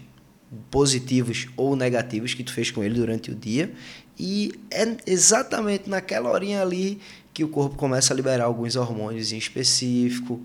[0.72, 3.74] positivos ou negativos que tu fez com ele durante o dia
[4.18, 7.00] e é exatamente naquela horinha ali
[7.34, 10.42] que o corpo começa a liberar alguns hormônios em específico.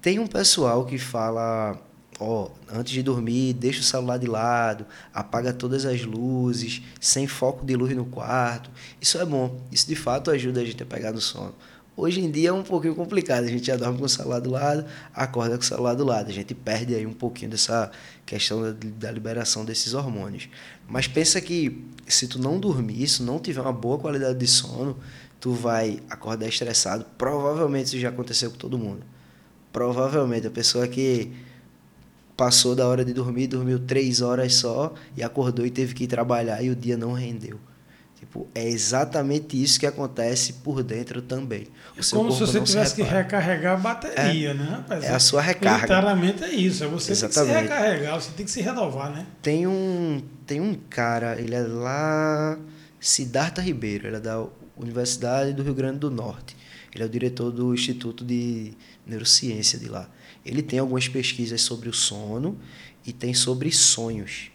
[0.00, 1.80] Tem um pessoal que fala
[2.20, 7.64] ó, antes de dormir, deixa o celular de lado, apaga todas as luzes, sem foco
[7.64, 8.70] de luz no quarto.
[9.00, 9.60] Isso é bom.
[9.72, 11.54] Isso de fato ajuda a gente a pegar no sono.
[11.96, 13.44] Hoje em dia é um pouquinho complicado.
[13.44, 14.84] A gente já dorme com o celular do lado,
[15.14, 16.28] acorda com o celular do lado.
[16.28, 17.90] A gente perde aí um pouquinho dessa
[18.26, 20.48] questão da, da liberação desses hormônios.
[20.88, 24.98] Mas pensa que se tu não dormir, se não tiver uma boa qualidade de sono,
[25.38, 27.06] tu vai acordar estressado.
[27.16, 29.04] Provavelmente isso já aconteceu com todo mundo.
[29.72, 31.30] Provavelmente a pessoa que
[32.36, 36.06] passou da hora de dormir, dormiu três horas só e acordou e teve que ir
[36.08, 37.60] trabalhar e o dia não rendeu.
[38.24, 41.66] Tipo, é exatamente isso que acontece por dentro também.
[41.94, 45.04] O é como se você tivesse que recarregar a bateria, é, né, rapaz?
[45.04, 45.82] É a sua recarga.
[45.82, 46.82] Literalmente é isso.
[46.84, 47.52] É você exatamente.
[47.52, 49.26] tem que se recarregar, você tem que se renovar, né?
[49.42, 52.58] Tem um, tem um cara, ele é lá,
[52.98, 54.42] Siddhartha Ribeiro, ele é da
[54.74, 56.56] Universidade do Rio Grande do Norte.
[56.94, 58.72] Ele é o diretor do Instituto de
[59.06, 60.08] Neurociência de lá.
[60.46, 62.58] Ele tem algumas pesquisas sobre o sono
[63.04, 64.50] e tem sobre sonhos.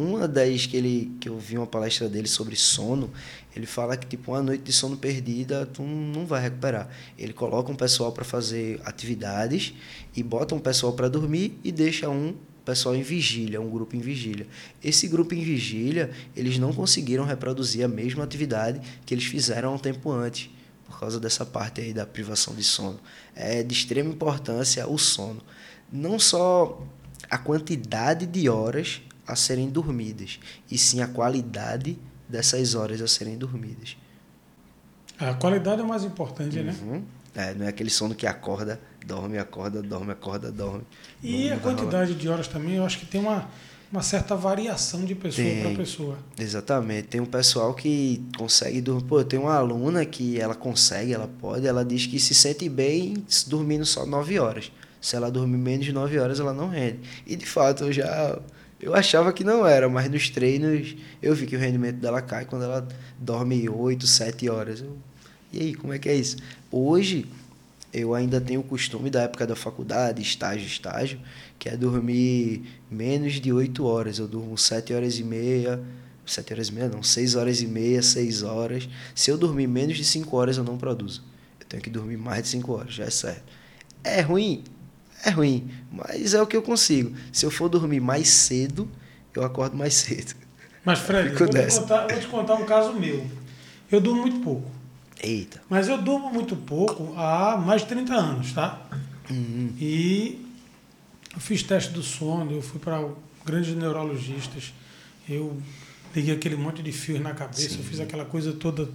[0.00, 3.10] Uma das que ele que eu vi uma palestra dele sobre sono,
[3.54, 6.88] ele fala que tipo uma noite de sono perdida tu não vai recuperar.
[7.18, 9.74] Ele coloca um pessoal para fazer atividades
[10.16, 12.34] e bota um pessoal para dormir e deixa um
[12.64, 14.46] pessoal em vigília, um grupo em vigília.
[14.82, 19.78] Esse grupo em vigília, eles não conseguiram reproduzir a mesma atividade que eles fizeram um
[19.78, 20.48] tempo antes
[20.86, 22.98] por causa dessa parte aí da privação de sono.
[23.36, 25.42] É de extrema importância o sono.
[25.92, 26.82] Não só
[27.28, 30.38] a quantidade de horas a serem dormidas,
[30.70, 33.96] e sim a qualidade dessas horas a serem dormidas.
[35.18, 36.74] A qualidade é o mais importante, né?
[36.82, 36.92] uhum.
[36.92, 37.02] né?
[37.34, 40.82] É, não é aquele sono que acorda, dorme, acorda, dorme, acorda, dorme.
[41.22, 43.48] E a quantidade de horas também, eu acho que tem uma
[43.92, 46.18] uma certa variação de pessoa para pessoa.
[46.38, 47.08] Exatamente.
[47.08, 49.04] Tem um pessoal que consegue dormir.
[49.04, 52.68] Pô, eu tenho uma aluna que ela consegue, ela pode, ela diz que se sente
[52.68, 54.70] bem dormindo só 9 horas.
[55.00, 57.00] Se ela dormir menos de 9 horas, ela não rende.
[57.26, 58.38] E de fato, eu já.
[58.80, 62.46] Eu achava que não era, mas nos treinos eu vi que o rendimento dela cai
[62.46, 64.80] quando ela dorme 8, 7 horas.
[64.80, 64.96] Eu,
[65.52, 66.36] e aí, como é que é isso?
[66.70, 67.26] Hoje,
[67.92, 71.20] eu ainda tenho o costume da época da faculdade, estágio, estágio,
[71.58, 74.18] que é dormir menos de 8 horas.
[74.18, 75.82] Eu durmo 7 horas e meia,
[76.24, 78.88] 7 horas e meia não, 6 horas e meia, 6 horas.
[79.14, 81.22] Se eu dormir menos de 5 horas, eu não produzo.
[81.58, 83.44] Eu tenho que dormir mais de 5 horas, já é certo.
[84.02, 84.64] É ruim?
[85.24, 87.14] É ruim, mas é o que eu consigo.
[87.32, 88.88] Se eu for dormir mais cedo,
[89.34, 90.34] eu acordo mais cedo.
[90.84, 93.26] Mas, Fred, vou te, contar, vou te contar um caso meu.
[93.90, 94.70] Eu durmo muito pouco.
[95.22, 95.60] Eita.
[95.68, 98.80] Mas eu durmo muito pouco há mais de 30 anos, tá?
[99.28, 99.74] Uhum.
[99.78, 100.46] E
[101.34, 103.06] eu fiz teste do sono, eu fui para
[103.44, 104.72] grandes neurologistas,
[105.28, 105.60] eu
[106.14, 107.78] liguei aquele monte de fios na cabeça, Sim.
[107.78, 108.88] eu fiz aquela coisa toda.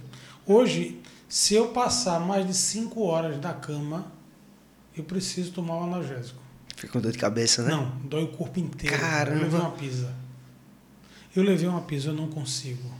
[0.44, 4.10] Hoje, se eu passar mais de 5 horas da cama,
[4.96, 6.40] eu preciso tomar um analgésico.
[6.76, 7.70] Fica com dor de cabeça, né?
[7.70, 8.98] Não, dói o corpo inteiro.
[8.98, 9.36] Caramba.
[9.36, 10.14] Eu levei uma pisa.
[11.34, 12.90] Eu levei uma pisa, eu não consigo.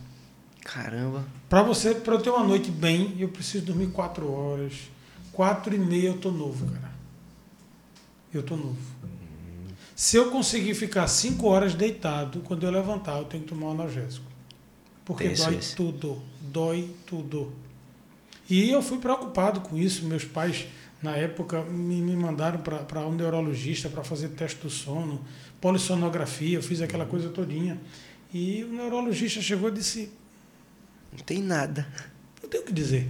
[0.63, 1.25] Caramba.
[1.49, 4.73] Para você, para eu ter uma noite bem, eu preciso dormir quatro horas.
[5.31, 6.91] Quatro e meia eu tô novo, cara.
[8.33, 8.77] Eu tô novo.
[9.95, 13.71] Se eu conseguir ficar cinco horas deitado, quando eu levantar, eu tenho que tomar um
[13.71, 14.25] analgésico.
[15.03, 16.21] Porque dói tudo.
[16.41, 17.53] Dói tudo.
[18.49, 20.05] E eu fui preocupado com isso.
[20.05, 20.67] Meus pais,
[21.01, 25.23] na época, me, me mandaram para um neurologista para fazer teste do sono,
[25.61, 27.79] polissonografia, eu fiz aquela coisa todinha.
[28.33, 30.11] E o neurologista chegou e disse:
[31.11, 31.87] Não tem nada.
[32.41, 33.07] Não tenho o que dizer.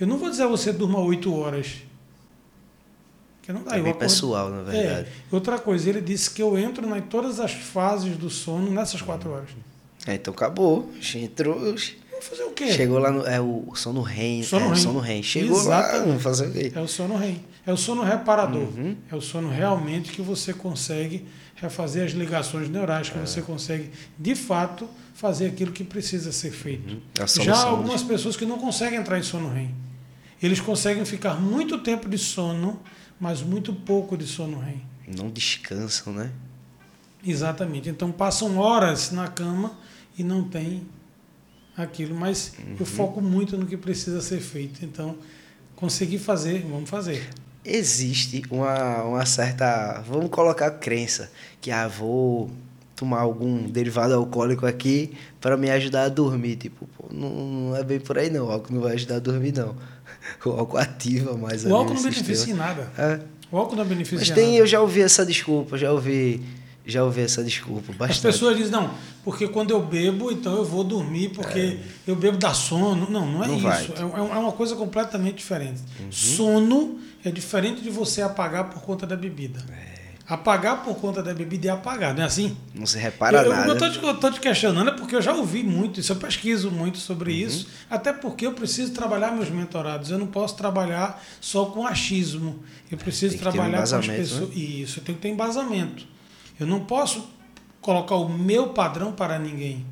[0.00, 1.82] Eu não vou dizer a você durma oito horas.
[3.42, 3.76] Que não dá.
[3.76, 5.08] É bem pessoal, na verdade.
[5.08, 5.12] É.
[5.30, 9.30] Outra coisa, ele disse que eu entro em todas as fases do sono nessas quatro
[9.30, 9.50] horas.
[10.06, 10.90] É, então acabou.
[11.14, 11.74] Entrou.
[12.22, 12.72] Fazer o quê?
[12.72, 13.26] Chegou lá no.
[13.26, 14.42] É o sono REM.
[14.42, 14.76] Sono é, REM.
[14.76, 15.22] sono REM.
[15.22, 16.08] Chegou Exatamente.
[16.08, 16.18] lá.
[16.18, 16.72] Fazer o quê?
[16.74, 17.44] É o sono REM.
[17.66, 18.62] É o sono reparador.
[18.62, 18.96] Uhum.
[19.10, 23.20] É o sono realmente que você consegue refazer as ligações neurais, que é.
[23.20, 26.94] você consegue, de fato, fazer aquilo que precisa ser feito.
[26.94, 27.44] Uhum.
[27.44, 29.74] Já algumas pessoas que não conseguem entrar em sono REM.
[30.42, 32.80] Eles conseguem ficar muito tempo de sono
[33.22, 34.82] mas muito pouco de sono REM.
[35.06, 36.32] Não descansam, né?
[37.24, 37.88] Exatamente.
[37.88, 39.78] Então passam horas na cama
[40.18, 40.82] e não tem
[41.76, 42.14] aquilo.
[42.14, 42.76] Mas uhum.
[42.80, 44.84] eu foco muito no que precisa ser feito.
[44.84, 45.16] Então,
[45.76, 47.28] conseguir fazer, vamos fazer.
[47.64, 52.50] Existe uma, uma certa, vamos colocar crença, que ah, vou
[52.96, 56.56] tomar algum derivado alcoólico aqui para me ajudar a dormir.
[56.56, 59.20] Tipo, pô, não, não, é bem por aí não, o álcool não vai ajudar a
[59.20, 59.74] dormir não.
[60.44, 62.88] O álcool ativa mais O álcool não beneficia em nada.
[62.96, 63.20] É.
[63.50, 64.58] O álcool não beneficia Mas tem, nada.
[64.58, 66.40] eu já ouvi essa desculpa, já ouvi
[66.84, 68.10] já ouvi essa desculpa bastante.
[68.10, 68.92] As pessoas dizem, não,
[69.24, 71.78] porque quando eu bebo, então eu vou dormir, porque é.
[72.06, 73.08] eu bebo da sono.
[73.08, 73.66] Não, não é não isso.
[73.66, 75.80] É, é, é, uma coisa completamente diferente.
[76.00, 76.12] Uhum.
[76.12, 79.60] Sono é diferente de você apagar por conta da bebida.
[79.70, 79.92] É.
[80.26, 82.56] Apagar por conta da bebida é apagar, não é assim?
[82.74, 83.68] Não se repara eu, nada.
[83.68, 86.98] Eu estou te, te questionando é porque eu já ouvi muito isso, eu pesquiso muito
[86.98, 87.38] sobre uhum.
[87.46, 90.10] isso, até porque eu preciso trabalhar meus mentorados.
[90.10, 92.62] Eu não posso trabalhar só com achismo.
[92.90, 94.48] Eu preciso trabalhar um com as pessoas.
[94.48, 94.54] Né?
[94.54, 96.06] Isso, eu tenho que ter embasamento.
[96.58, 97.28] Eu não posso
[97.80, 99.84] colocar o meu padrão para ninguém.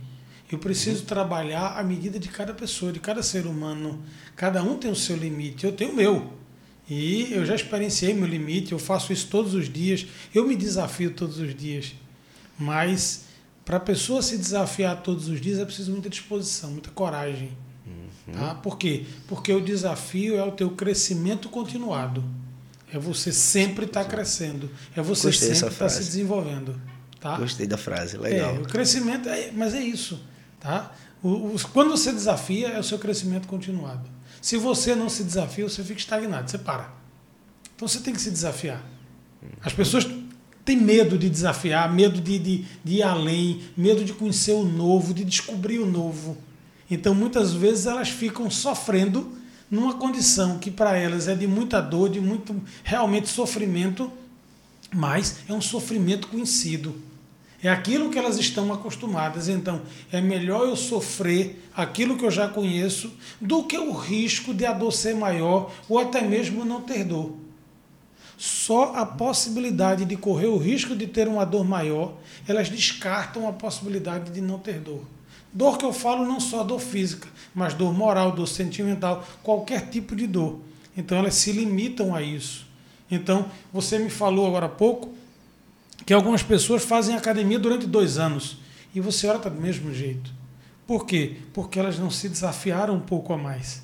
[0.51, 4.03] Eu preciso trabalhar à medida de cada pessoa, de cada ser humano.
[4.35, 5.65] Cada um tem o seu limite.
[5.65, 6.41] Eu tenho o meu.
[6.91, 11.13] E eu já experienciei meu limite, eu faço isso todos os dias, eu me desafio
[11.13, 11.95] todos os dias.
[12.59, 13.27] Mas
[13.65, 17.57] para a pessoa se desafiar todos os dias é preciso muita disposição, muita coragem.
[17.87, 18.33] Uhum.
[18.33, 18.57] Tá?
[18.57, 19.07] Por quê?
[19.29, 22.25] Porque o desafio é o teu crescimento continuado.
[22.93, 24.70] É você sempre estar tá crescendo.
[24.97, 26.80] É você Gostei sempre estar tá se desenvolvendo.
[27.20, 27.36] Tá?
[27.36, 28.57] Gostei da frase, legal.
[28.57, 30.20] É, o crescimento, é, mas é isso.
[30.59, 30.93] Tá?
[31.22, 34.09] O, quando você desafia, é o seu crescimento continuado.
[34.41, 36.93] Se você não se desafia, você fica estagnado, você para.
[37.76, 38.82] Então você tem que se desafiar.
[39.62, 40.07] As pessoas
[40.64, 45.12] têm medo de desafiar, medo de, de, de ir além, medo de conhecer o novo,
[45.12, 46.38] de descobrir o novo.
[46.91, 49.39] Então muitas vezes elas ficam sofrendo
[49.71, 54.11] numa condição que para elas é de muita dor, de muito realmente sofrimento,
[54.93, 56.95] mas é um sofrimento conhecido.
[57.62, 59.49] É aquilo que elas estão acostumadas.
[59.49, 64.64] Então, é melhor eu sofrer aquilo que eu já conheço do que o risco de
[64.64, 67.35] a dor ser maior ou até mesmo não ter dor.
[68.39, 72.14] Só a possibilidade de correr o risco de ter uma dor maior,
[72.49, 75.05] elas descartam a possibilidade de não ter dor.
[75.53, 80.15] Dor que eu falo não só dor física, mas dor moral, dor sentimental, qualquer tipo
[80.15, 80.61] de dor.
[80.97, 82.67] Então elas se limitam a isso.
[83.11, 85.13] Então, você me falou agora há pouco
[86.07, 88.59] que algumas pessoas fazem academia durante dois anos
[88.95, 90.33] e você está do mesmo jeito.
[90.87, 91.37] Por quê?
[91.53, 93.83] Porque elas não se desafiaram um pouco a mais.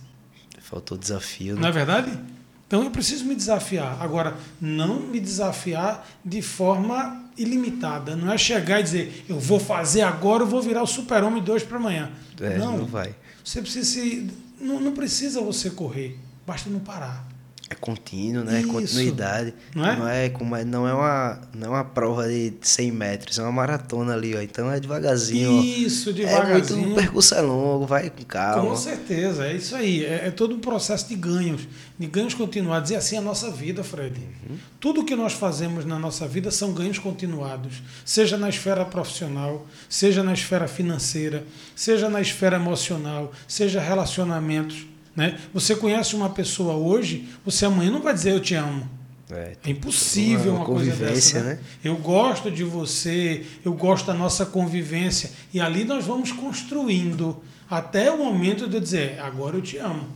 [0.60, 1.54] Faltou desafio.
[1.54, 1.60] Né?
[1.60, 2.18] Não é verdade?
[2.66, 3.96] Então eu preciso me desafiar.
[4.00, 8.16] Agora, não me desafiar de forma ilimitada.
[8.16, 11.50] Não é chegar e dizer, eu vou fazer agora, eu vou virar o super-homem de
[11.50, 12.10] hoje para amanhã.
[12.40, 13.14] É, não, não vai.
[13.44, 14.30] Você precisa se.
[14.60, 17.25] Não, não precisa você correr, basta não parar.
[17.68, 18.58] É contínuo, né?
[18.58, 18.68] É Isso.
[18.68, 19.52] Continuidade.
[19.74, 19.96] Não é?
[19.96, 23.50] Não é, como, não, é uma, não é uma prova de 100 metros, é uma
[23.50, 24.40] maratona ali, ó.
[24.40, 25.64] Então é devagarzinho.
[25.64, 26.78] Isso, devagarzinho.
[26.78, 28.70] É muito, o percurso é longo, vai com calma.
[28.70, 30.04] Com certeza, é isso aí.
[30.04, 31.66] É, é todo um processo de ganhos,
[31.98, 32.92] de ganhos continuados.
[32.92, 34.16] E assim é a nossa vida, Fred.
[34.48, 34.56] Uhum.
[34.78, 37.82] Tudo que nós fazemos na nossa vida são ganhos continuados.
[38.04, 41.44] Seja na esfera profissional, seja na esfera financeira,
[41.74, 44.86] seja na esfera emocional, seja relacionamentos
[45.16, 45.38] né?
[45.54, 48.88] Você conhece uma pessoa hoje, você amanhã não vai dizer eu te amo.
[49.30, 51.42] É, é impossível uma, uma coisa dessa.
[51.42, 51.54] Né?
[51.54, 51.58] né?
[51.82, 55.30] Eu gosto de você, eu gosto da nossa convivência.
[55.52, 60.06] E ali nós vamos construindo até o momento de eu dizer, agora eu te amo.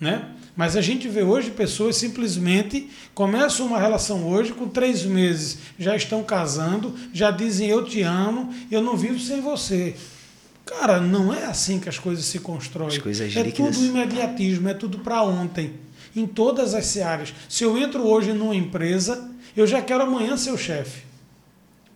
[0.00, 0.28] Né?
[0.56, 5.94] Mas a gente vê hoje pessoas simplesmente começam uma relação hoje, com três meses já
[5.94, 9.94] estão casando, já dizem eu te amo, eu não vivo sem você.
[10.78, 12.88] Cara, não é assim que as coisas se constroem.
[12.88, 13.76] As coisas é líquidas.
[13.76, 15.74] tudo imediatismo, é tudo para ontem.
[16.14, 17.32] Em todas as áreas.
[17.48, 21.04] Se eu entro hoje numa empresa, eu já quero amanhã ser o chefe.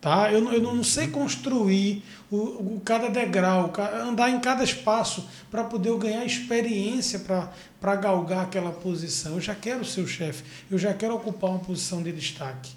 [0.01, 0.33] Tá?
[0.33, 3.73] Eu, eu não sei construir o, o cada degrau,
[4.03, 7.19] andar em cada espaço para poder ganhar experiência
[7.81, 9.35] para galgar aquela posição.
[9.35, 12.71] Eu já quero ser o chefe, eu já quero ocupar uma posição de destaque.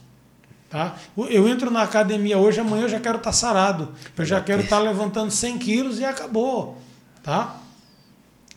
[0.70, 0.95] Tá?
[1.17, 3.89] Eu entro na academia hoje, amanhã eu já quero estar tá sarado.
[4.15, 6.78] Eu já quero estar tá levantando 100 quilos e acabou.
[7.24, 7.59] Tá?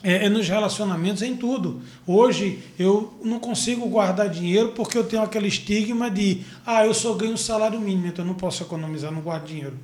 [0.02, 1.80] É, é, nos relacionamentos, é em tudo.
[2.06, 7.14] Hoje eu não consigo guardar dinheiro porque eu tenho aquele estigma de ah, eu só
[7.14, 9.78] ganho salário mínimo, então eu não posso economizar, não guardo dinheiro.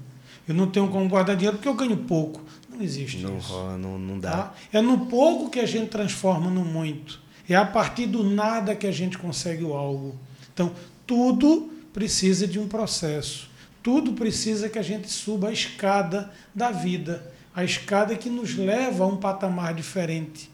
[0.47, 2.43] Eu não tenho como guardar dinheiro porque eu ganho pouco.
[2.69, 3.53] Não existe não, isso.
[3.79, 4.31] Não, não dá.
[4.31, 4.55] Tá?
[4.73, 7.21] É no pouco que a gente transforma no muito.
[7.49, 10.15] É a partir do nada que a gente consegue o algo.
[10.53, 10.73] Então,
[11.07, 13.51] tudo precisa de um processo.
[13.83, 19.03] Tudo precisa que a gente suba a escada da vida, a escada que nos leva
[19.03, 20.49] a um patamar diferente.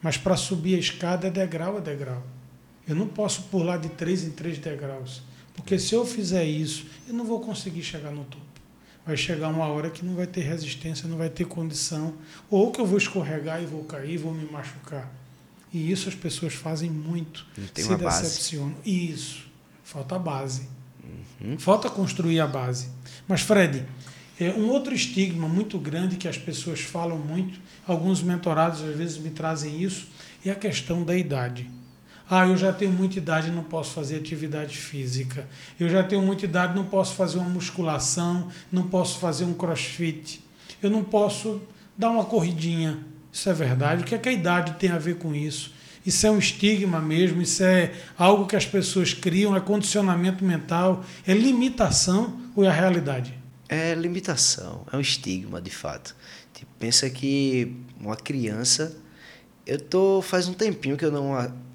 [0.00, 2.22] Mas para subir a escada é degrau a degrau.
[2.86, 5.20] Eu não posso pular de três em três degraus,
[5.56, 8.44] porque se eu fizer isso, eu não vou conseguir chegar no topo.
[9.04, 12.14] Vai chegar uma hora que não vai ter resistência, não vai ter condição,
[12.48, 15.12] ou que eu vou escorregar e vou cair, vou me machucar.
[15.72, 17.44] E isso as pessoas fazem muito.
[17.74, 18.74] Se uma decepcionam.
[18.74, 19.10] Base.
[19.10, 19.44] Isso.
[19.82, 20.68] Falta base.
[21.40, 21.58] Uhum.
[21.58, 22.88] Falta construir a base.
[23.26, 23.84] Mas, Fred,
[24.38, 29.18] é um outro estigma muito grande que as pessoas falam muito, alguns mentorados às vezes
[29.18, 30.08] me trazem isso,
[30.44, 31.70] é a questão da idade.
[32.28, 35.46] Ah, eu já tenho muita idade, não posso fazer atividade física.
[35.78, 40.40] Eu já tenho muita idade, não posso fazer uma musculação, não posso fazer um crossfit.
[40.82, 41.60] Eu não posso
[41.96, 42.98] dar uma corridinha.
[43.30, 44.02] Isso é verdade.
[44.02, 45.74] O que é que a idade tem a ver com isso?
[46.04, 51.04] Isso é um estigma mesmo, isso é algo que as pessoas criam, é condicionamento mental,
[51.26, 53.32] é limitação ou é a realidade?
[53.68, 56.14] É limitação, é um estigma de fato.
[56.52, 58.94] Tipo, pensa que uma criança.
[59.66, 61.34] Eu tô faz um tempinho que eu não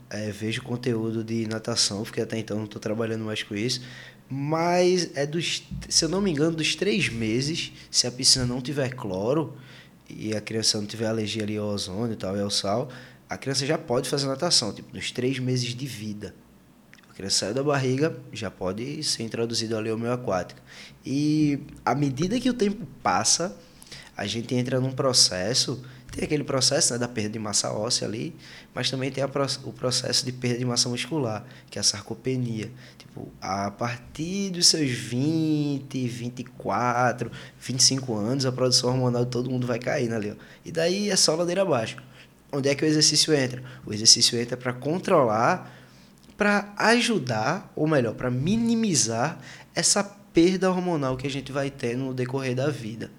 [0.10, 3.82] é, vejo conteúdo de natação, porque até então não estou trabalhando mais com isso.
[4.30, 8.62] Mas é dos, se eu não me engano, dos três meses, se a piscina não
[8.62, 9.58] tiver cloro
[10.08, 12.90] e a criança não tiver alergia ali ao ozônio e tal, e ao sal,
[13.30, 16.34] a criança já pode fazer natação, tipo, nos três meses de vida.
[17.12, 20.60] A criança sai da barriga, já pode ser introduzida ali ao meio aquático.
[21.06, 23.56] E à medida que o tempo passa,
[24.18, 25.80] a gente entra num processo,
[26.12, 28.36] tem aquele processo né, da perda de massa óssea ali,
[28.74, 29.30] mas também tem a,
[29.64, 32.72] o processo de perda de massa muscular, que é a sarcopenia.
[32.98, 39.68] Tipo, a partir dos seus 20, 24, 25 anos, a produção hormonal de todo mundo
[39.68, 40.36] vai caindo ali.
[40.66, 42.09] E daí é só ladeira abaixo.
[42.52, 43.64] Onde é que o exercício entra?
[43.86, 45.76] O exercício entra para controlar,
[46.36, 49.40] para ajudar, ou melhor, para minimizar
[49.76, 53.12] essa perda hormonal que a gente vai ter no decorrer da vida.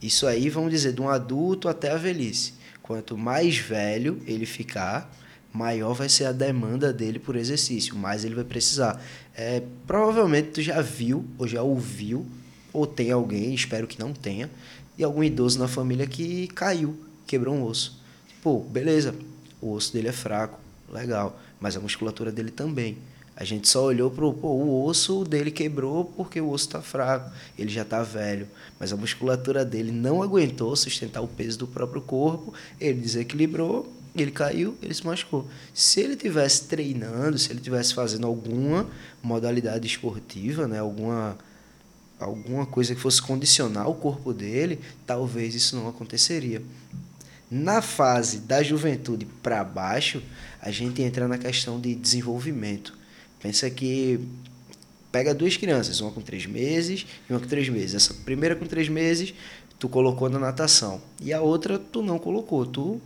[0.00, 2.54] Isso aí, vamos dizer, de um adulto até a velhice.
[2.82, 5.14] Quanto mais velho ele ficar,
[5.52, 9.00] maior vai ser a demanda dele por exercício, mais ele vai precisar.
[9.34, 12.26] É, provavelmente tu já viu ou já ouviu,
[12.72, 14.50] ou tem alguém, espero que não tenha,
[14.96, 18.01] e algum idoso na família que caiu, quebrou um osso.
[18.42, 19.14] Pô, beleza,
[19.60, 20.58] o osso dele é fraco,
[20.92, 22.98] legal, mas a musculatura dele também.
[23.36, 27.70] A gente só olhou para o osso dele quebrou porque o osso está fraco, ele
[27.70, 28.48] já está velho,
[28.80, 34.32] mas a musculatura dele não aguentou sustentar o peso do próprio corpo, ele desequilibrou, ele
[34.32, 35.48] caiu, ele se machucou.
[35.72, 38.88] Se ele tivesse treinando, se ele tivesse fazendo alguma
[39.22, 41.38] modalidade esportiva, né, alguma
[42.18, 46.60] alguma coisa que fosse condicionar o corpo dele, talvez isso não aconteceria.
[47.54, 50.22] Na fase da juventude para baixo,
[50.58, 52.96] a gente entra na questão de desenvolvimento.
[53.42, 54.18] Pensa que
[55.12, 57.94] pega duas crianças, uma com três meses e uma com três meses.
[57.94, 59.34] Essa primeira com três meses,
[59.78, 61.02] tu colocou na natação.
[61.20, 62.64] E a outra, tu não colocou.
[62.64, 62.98] Tu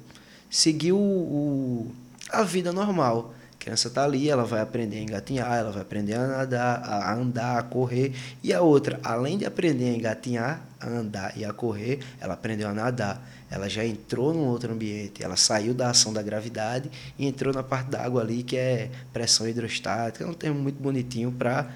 [0.48, 1.90] seguiu o,
[2.30, 3.34] a vida normal.
[3.52, 7.14] A criança está ali, ela vai aprender a engatinhar, ela vai aprender a nadar, a
[7.14, 8.14] andar, a correr.
[8.44, 12.68] E a outra, além de aprender a engatinhar, a andar e a correr, ela aprendeu
[12.68, 17.26] a nadar ela já entrou num outro ambiente, ela saiu da ação da gravidade e
[17.26, 21.30] entrou na parte da água ali que é pressão hidrostática, é um termo muito bonitinho
[21.30, 21.70] para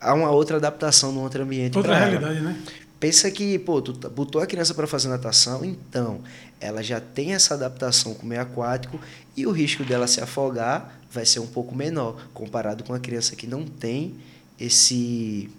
[0.00, 2.50] há uma outra adaptação num outro ambiente outra realidade, ela.
[2.50, 2.62] né?
[2.98, 6.20] Pensa que, pô, tu tá, botou a criança para fazer natação, então
[6.58, 8.98] ela já tem essa adaptação com o meio aquático
[9.36, 13.36] e o risco dela se afogar vai ser um pouco menor comparado com a criança
[13.36, 14.14] que não tem
[14.58, 15.50] esse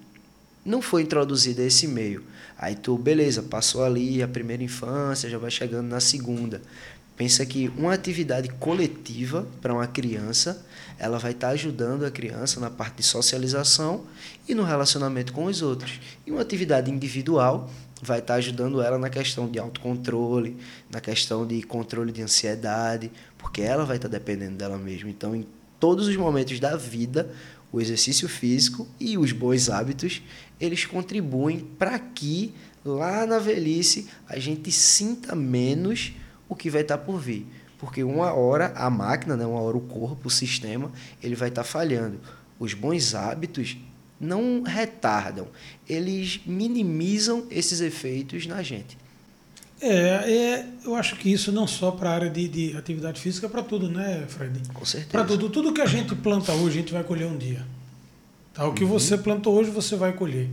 [0.65, 2.23] não foi introduzida a esse meio.
[2.57, 6.61] Aí tu, beleza, passou ali a primeira infância, já vai chegando na segunda.
[7.15, 10.63] Pensa que uma atividade coletiva para uma criança,
[10.99, 14.03] ela vai estar tá ajudando a criança na parte de socialização
[14.47, 15.99] e no relacionamento com os outros.
[16.25, 17.69] E uma atividade individual
[18.01, 20.57] vai estar tá ajudando ela na questão de autocontrole,
[20.91, 25.09] na questão de controle de ansiedade, porque ela vai estar tá dependendo dela mesma.
[25.09, 25.43] Então,
[25.79, 27.31] todos os momentos da vida,
[27.71, 30.21] o exercício físico e os bons hábitos,
[30.59, 32.53] eles contribuem para que
[32.83, 36.13] lá na velhice a gente sinta menos
[36.49, 37.45] o que vai estar tá por vir.
[37.77, 40.91] Porque uma hora a máquina, né, uma hora o corpo, o sistema,
[41.21, 42.19] ele vai estar tá falhando.
[42.59, 43.77] Os bons hábitos
[44.19, 45.47] não retardam,
[45.87, 48.97] eles minimizam esses efeitos na gente.
[49.79, 53.45] É, é, eu acho que isso não só para a área de, de atividade física,
[53.45, 54.59] é para tudo, né, Fred?
[54.73, 55.11] Com certeza.
[55.11, 55.49] Para tudo.
[55.49, 57.63] Tudo que a gente planta hoje, a gente vai colher um dia.
[58.57, 58.67] Tá?
[58.67, 58.89] O que uhum.
[58.89, 60.49] você plantou hoje, você vai colher.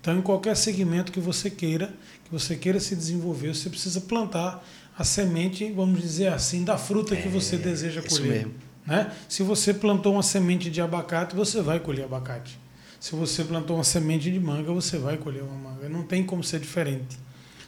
[0.00, 1.92] Então, em qualquer segmento que você queira,
[2.24, 4.66] que você queira se desenvolver, você precisa plantar
[4.98, 8.10] a semente, vamos dizer assim, da fruta é, que você deseja colher.
[8.10, 8.54] Isso mesmo.
[8.86, 9.12] Né?
[9.28, 12.58] Se você plantou uma semente de abacate, você vai colher abacate.
[12.98, 15.88] Se você plantou uma semente de manga, você vai colher uma manga.
[15.90, 17.18] Não tem como ser diferente.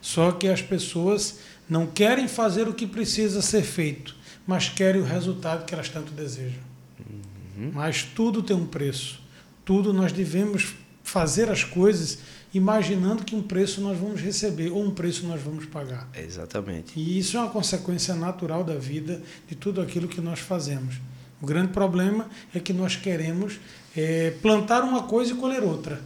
[0.00, 4.16] Só que as pessoas não querem fazer o que precisa ser feito,
[4.46, 6.60] mas querem o resultado que elas tanto desejam.
[6.98, 7.70] Uhum.
[7.74, 9.27] Mas tudo tem um preço.
[9.68, 12.20] Tudo nós devemos fazer as coisas
[12.54, 16.08] imaginando que um preço nós vamos receber ou um preço nós vamos pagar.
[16.14, 16.98] Exatamente.
[16.98, 20.94] E isso é uma consequência natural da vida, de tudo aquilo que nós fazemos.
[21.38, 23.60] O grande problema é que nós queremos
[23.94, 26.00] é, plantar uma coisa e colher outra.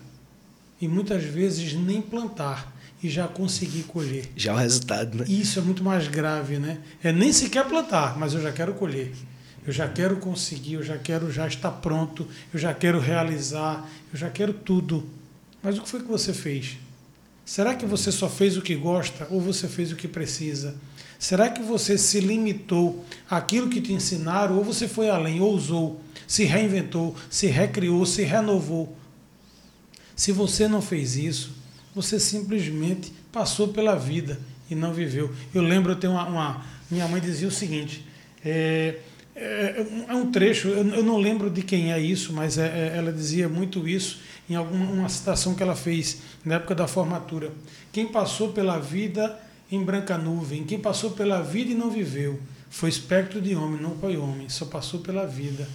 [0.80, 4.28] E muitas vezes nem plantar e já conseguir colher.
[4.34, 5.24] Já é o resultado, né?
[5.28, 6.80] Isso é muito mais grave, né?
[7.00, 9.12] É nem sequer plantar, mas eu já quero colher.
[9.66, 14.18] Eu já quero conseguir, eu já quero já estar pronto, eu já quero realizar, eu
[14.18, 15.08] já quero tudo.
[15.62, 16.78] Mas o que foi que você fez?
[17.44, 20.74] Será que você só fez o que gosta ou você fez o que precisa?
[21.18, 26.44] Será que você se limitou àquilo que te ensinaram ou você foi além, ousou, se
[26.44, 28.96] reinventou, se recriou, se renovou?
[30.16, 31.52] Se você não fez isso,
[31.94, 35.32] você simplesmente passou pela vida e não viveu.
[35.54, 38.04] Eu lembro, eu tenho uma, uma minha mãe dizia o seguinte:
[38.44, 38.96] é,
[39.34, 43.12] é, é um trecho, eu, não lembro de quem é isso, mas é, é, ela
[43.12, 47.50] dizia muito isso em alguma citação que ela fez na época da formatura.
[47.92, 49.38] Quem passou pela vida
[49.70, 50.64] em branca nuvem.
[50.64, 54.66] Quem passou pela vida e não viveu foi espectro de homem, não foi homem, só
[54.66, 55.66] passou pela vida.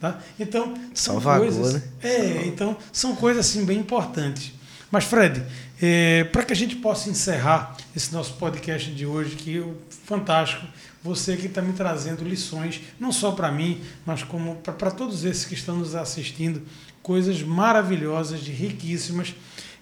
[0.00, 0.20] Tá?
[0.38, 1.74] Então, são coisas.
[1.74, 1.82] Né?
[2.02, 4.52] É, então, são coisas assim bem importantes.
[4.90, 5.42] Mas, Fred,
[5.80, 9.64] é, para que a gente possa encerrar esse nosso podcast de hoje, que é
[10.04, 10.66] fantástico,
[11.06, 15.44] você que está me trazendo lições, não só para mim, mas como para todos esses
[15.44, 16.62] que estão nos assistindo,
[17.02, 19.32] coisas maravilhosas, riquíssimas.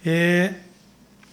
[0.04, 0.52] É,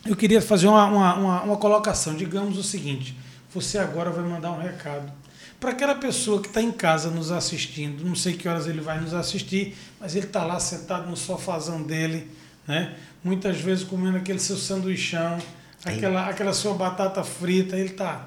[0.06, 2.16] eu queria fazer uma, uma, uma, uma colocação.
[2.16, 3.16] Digamos o seguinte:
[3.54, 5.12] você agora vai mandar um recado
[5.60, 8.06] para aquela pessoa que está em casa nos assistindo.
[8.06, 11.84] Não sei que horas ele vai nos assistir, mas ele está lá sentado no sofazão
[11.84, 12.32] dele,
[12.66, 12.96] né?
[13.24, 15.38] muitas vezes comendo aquele seu sanduichão,
[15.84, 17.76] aquela, aquela sua batata frita.
[17.76, 18.24] Ele está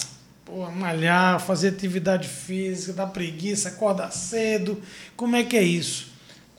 [0.76, 4.80] malhar, fazer atividade física, dá preguiça, acordar cedo.
[5.16, 6.13] Como é que é isso?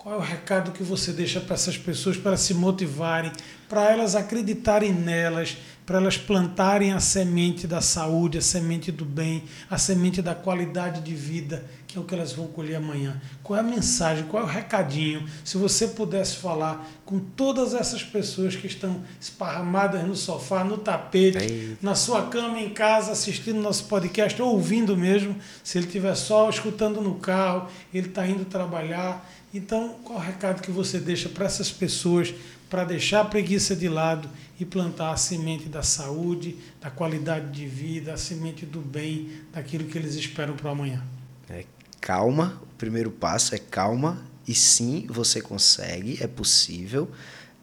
[0.06, 3.32] Qual é o recado que você deixa para essas pessoas para se motivarem,
[3.68, 9.44] para elas acreditarem nelas, para elas plantarem a semente da saúde, a semente do bem,
[9.68, 13.20] a semente da qualidade de vida, que é o que elas vão colher amanhã?
[13.42, 15.28] Qual é a mensagem, qual é o recadinho?
[15.44, 21.78] Se você pudesse falar com todas essas pessoas que estão esparramadas no sofá, no tapete,
[21.82, 26.48] na sua cama em casa, assistindo nosso podcast, ou ouvindo mesmo, se ele estiver só
[26.50, 29.28] escutando no carro, ele está indo trabalhar
[29.58, 32.34] então, qual o recado que você deixa para essas pessoas
[32.70, 34.30] para deixar a preguiça de lado
[34.60, 39.86] e plantar a semente da saúde, da qualidade de vida, a semente do bem, daquilo
[39.86, 41.04] que eles esperam para amanhã?
[41.50, 41.64] É,
[42.02, 47.10] calma, o primeiro passo é calma, e sim, você consegue, é possível.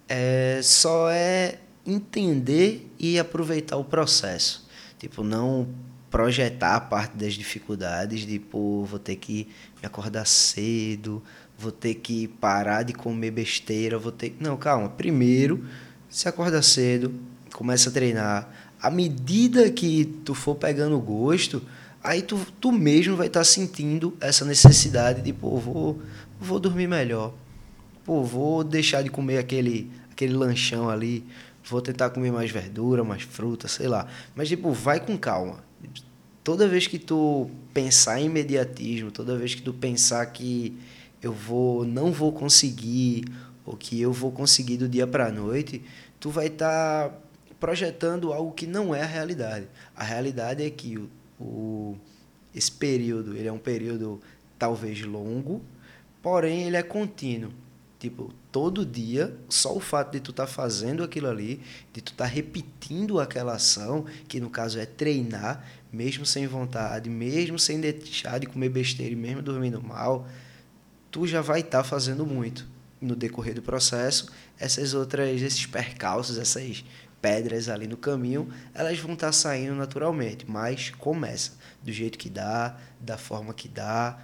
[0.08, 4.68] É, só é entender e aproveitar o processo.
[4.98, 5.68] Tipo, não
[6.10, 9.48] projetar a parte das dificuldades de, pô, vou ter que
[9.80, 11.22] me acordar cedo,
[11.62, 14.36] vou ter que parar de comer besteira, vou ter.
[14.40, 14.88] Não, calma.
[14.88, 15.64] Primeiro,
[16.10, 17.14] se acorda cedo,
[17.52, 18.52] começa a treinar.
[18.80, 21.62] À medida que tu for pegando gosto,
[22.02, 26.02] aí tu, tu mesmo vai estar tá sentindo essa necessidade de, pô, vou,
[26.40, 27.32] vou dormir melhor.
[28.04, 31.24] Pô, vou deixar de comer aquele, aquele lanchão ali.
[31.64, 34.08] Vou tentar comer mais verdura, mais fruta, sei lá.
[34.34, 35.62] Mas, tipo, vai com calma.
[36.42, 40.76] Toda vez que tu pensar em imediatismo, toda vez que tu pensar que
[41.22, 43.24] eu vou não vou conseguir
[43.64, 45.82] ou que eu vou conseguir do dia para a noite,
[46.18, 47.16] tu vai estar tá
[47.60, 49.68] projetando algo que não é a realidade.
[49.94, 51.08] A realidade é que o,
[51.40, 51.96] o,
[52.54, 54.20] esse período, ele é um período
[54.58, 55.62] talvez longo,
[56.20, 57.52] porém ele é contínuo.
[58.00, 61.60] Tipo, todo dia, só o fato de tu estar tá fazendo aquilo ali,
[61.92, 67.08] de tu estar tá repetindo aquela ação, que no caso é treinar, mesmo sem vontade,
[67.08, 70.26] mesmo sem deixar de comer besteira e mesmo dormindo mal,
[71.12, 72.66] tu já vai estar tá fazendo muito
[73.00, 74.28] no decorrer do processo.
[74.58, 76.84] Essas outras, esses percalços, essas
[77.20, 81.52] pedras ali no caminho, elas vão estar tá saindo naturalmente, mas começa
[81.82, 84.18] do jeito que dá, da forma que dá.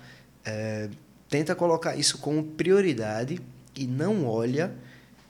[0.45, 0.89] É,
[1.29, 3.41] tenta colocar isso como prioridade
[3.77, 4.75] e não olha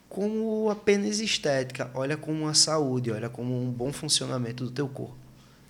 [0.09, 5.16] como apenas estética, olha como uma saúde, olha como um bom funcionamento do teu corpo.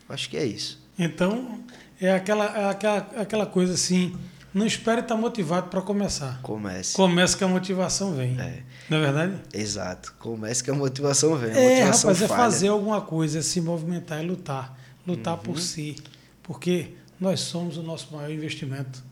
[0.08, 0.80] Acho que é isso.
[0.98, 1.64] Então,
[2.00, 4.16] é aquela, é aquela, aquela coisa assim,
[4.52, 6.40] não espere estar motivado para começar.
[6.42, 6.94] Comece.
[6.94, 8.38] Comece que a motivação vem.
[8.40, 8.62] É.
[8.88, 9.34] Não é verdade?
[9.52, 10.14] Exato.
[10.18, 11.50] Comece que a motivação vem.
[11.50, 12.40] A é, motivação rapaz, é falha.
[12.40, 14.78] é fazer alguma coisa, é se movimentar, é lutar.
[15.06, 15.40] Lutar uhum.
[15.40, 15.96] por si.
[16.42, 19.02] Porque nós somos o nosso maior investimento.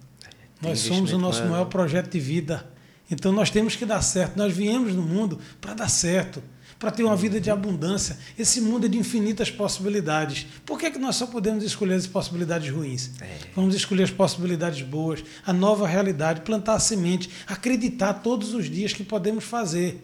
[0.61, 2.66] Tem nós somos o nosso maior projeto de vida.
[3.11, 4.37] Então nós temos que dar certo.
[4.37, 6.43] Nós viemos no mundo para dar certo
[6.79, 8.18] para ter uma vida de abundância.
[8.39, 10.47] Esse mundo é de infinitas possibilidades.
[10.64, 13.11] Por que, é que nós só podemos escolher as possibilidades ruins?
[13.20, 13.39] É.
[13.55, 18.93] Vamos escolher as possibilidades boas, a nova realidade, plantar a semente, acreditar todos os dias
[18.93, 20.03] que podemos fazer.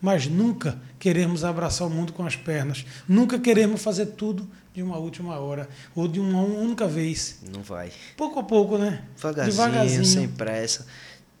[0.00, 2.84] Mas nunca queremos abraçar o mundo com as pernas.
[3.08, 7.38] Nunca queremos fazer tudo de uma última hora ou de uma única vez.
[7.50, 7.90] Não vai.
[8.16, 9.04] Pouco a pouco, né?
[9.16, 10.04] Devagarzinho, Devagarzinho.
[10.04, 10.86] sem pressa.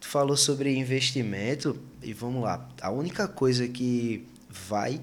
[0.00, 2.68] Tu falou sobre investimento e vamos lá.
[2.80, 4.26] A única coisa que
[4.68, 5.00] vai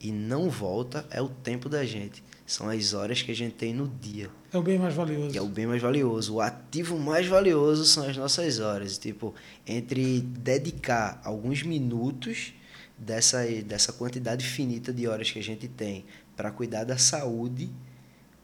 [0.00, 2.22] e não volta é o tempo da gente.
[2.46, 4.30] São as horas que a gente tem no dia.
[4.52, 5.32] É o bem mais valioso.
[5.32, 6.34] Que é o bem mais valioso.
[6.34, 8.96] O ativo mais valioso são as nossas horas.
[8.96, 9.34] Tipo,
[9.66, 12.54] entre dedicar alguns minutos
[12.96, 16.04] dessa, dessa quantidade finita de horas que a gente tem
[16.36, 17.68] para cuidar da saúde,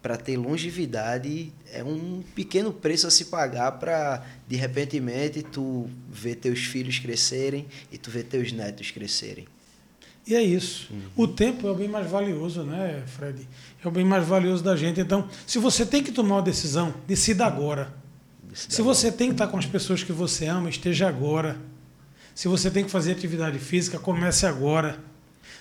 [0.02, 5.00] para ter longevidade, é um pequeno preço a se pagar para, de repente,
[5.44, 9.46] tu ver teus filhos crescerem e tu ver teus netos crescerem.
[10.26, 10.88] E é isso.
[10.92, 11.24] Uhum.
[11.24, 13.48] O tempo é o bem mais valioso, né, Fred?
[13.84, 15.00] É o bem mais valioso da gente.
[15.00, 17.92] Então, se você tem que tomar uma decisão, decida agora.
[18.42, 19.18] Decida se você agora.
[19.18, 21.58] tem que estar com as pessoas que você ama, esteja agora.
[22.34, 24.98] Se você tem que fazer atividade física, comece agora.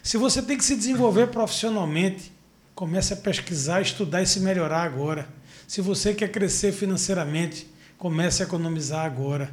[0.03, 2.31] Se você tem que se desenvolver profissionalmente,
[2.75, 5.27] comece a pesquisar, estudar e se melhorar agora.
[5.67, 9.49] Se você quer crescer financeiramente, comece a economizar agora.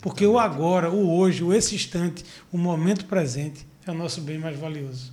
[0.00, 4.38] Porque o agora, o hoje, o esse instante, o momento presente é o nosso bem
[4.38, 5.12] mais valioso.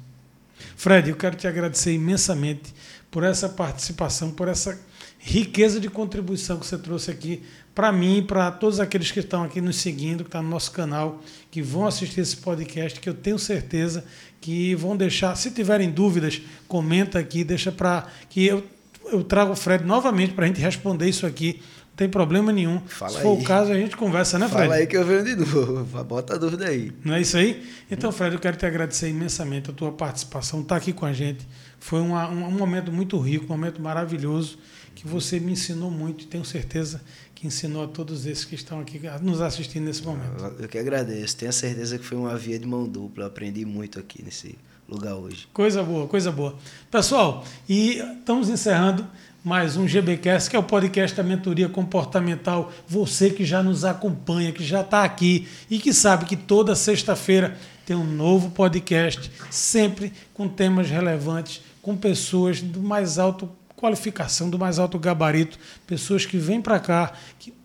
[0.75, 2.73] Fred, eu quero te agradecer imensamente
[3.11, 4.79] por essa participação, por essa
[5.19, 7.43] riqueza de contribuição que você trouxe aqui
[7.73, 10.49] para mim e para todos aqueles que estão aqui nos seguindo, que estão tá no
[10.49, 14.03] nosso canal, que vão assistir esse podcast, que eu tenho certeza
[14.41, 18.65] que vão deixar, se tiverem dúvidas, comenta aqui, deixa para que eu,
[19.05, 21.61] eu trago o Fred novamente para a gente responder isso aqui
[21.93, 22.81] não tem problema nenhum.
[22.87, 23.23] Fala Se aí.
[23.23, 24.63] for o caso, a gente conversa, né, Fred?
[24.63, 26.03] Fala aí que eu venho de novo.
[26.03, 26.91] Bota a dúvida aí.
[27.05, 27.63] Não é isso aí?
[27.89, 31.13] Então, Fred, eu quero te agradecer imensamente a tua participação, estar tá aqui com a
[31.13, 31.47] gente.
[31.79, 34.57] Foi uma, um, momento muito rico, um momento maravilhoso,
[34.95, 36.99] que você me ensinou muito e tenho certeza
[37.35, 40.43] que ensinou a todos esses que estão aqui nos assistindo nesse momento.
[40.59, 41.37] Eu que agradeço.
[41.37, 43.25] Tenho certeza que foi uma via de mão dupla.
[43.25, 44.57] Eu aprendi muito aqui nesse
[44.89, 45.47] lugar hoje.
[45.53, 46.55] Coisa boa, coisa boa.
[46.89, 49.07] Pessoal, e estamos encerrando
[49.43, 52.71] mais um GBcast, que é o podcast da mentoria comportamental.
[52.87, 57.57] Você que já nos acompanha, que já está aqui e que sabe que toda sexta-feira
[57.85, 64.57] tem um novo podcast, sempre com temas relevantes, com pessoas do mais alto qualificação, do
[64.57, 67.11] mais alto gabarito, pessoas que vêm para cá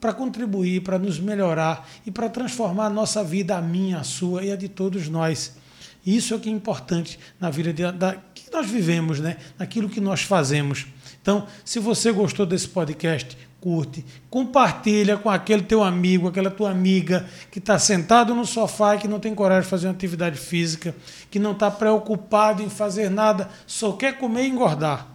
[0.01, 4.43] para contribuir, para nos melhorar e para transformar a nossa vida, a minha, a sua
[4.43, 5.57] e a de todos nós.
[6.05, 9.37] Isso é o que é importante na vida de, da, que nós vivemos, né?
[9.57, 10.87] naquilo que nós fazemos.
[11.23, 17.27] Então, se você gostou desse podcast, curte, compartilha com aquele teu amigo, aquela tua amiga
[17.51, 20.95] que está sentado no sofá e que não tem coragem de fazer uma atividade física,
[21.31, 25.09] que não está preocupado em fazer nada, só quer comer e engordar.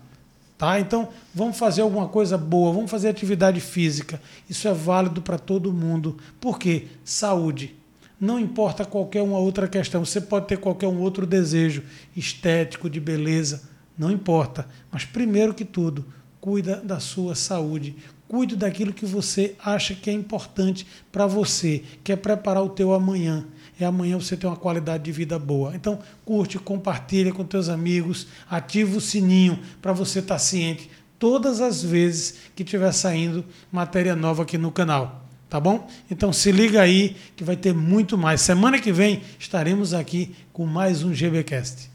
[0.57, 0.79] Tá?
[0.79, 4.21] Então, vamos fazer alguma coisa boa, vamos fazer atividade física.
[4.49, 6.17] Isso é válido para todo mundo.
[6.39, 6.87] Por quê?
[7.03, 7.75] Saúde.
[8.19, 11.83] Não importa qualquer uma outra questão, você pode ter qualquer um outro desejo
[12.15, 14.67] estético, de beleza não importa.
[14.91, 16.05] Mas primeiro que tudo,
[16.39, 17.95] cuida da sua saúde.
[18.27, 22.93] Cuide daquilo que você acha que é importante para você, que é preparar o teu
[22.93, 23.45] amanhã.
[23.79, 25.75] É amanhã você ter uma qualidade de vida boa.
[25.75, 30.89] Então, curte, compartilha com teus amigos, ativa o sininho para você estar tá ciente
[31.23, 35.23] todas as vezes que tiver saindo matéria nova aqui no canal.
[35.49, 35.87] Tá bom?
[36.11, 38.41] Então se liga aí que vai ter muito mais.
[38.41, 41.92] Semana que vem estaremos aqui com mais um GBcast.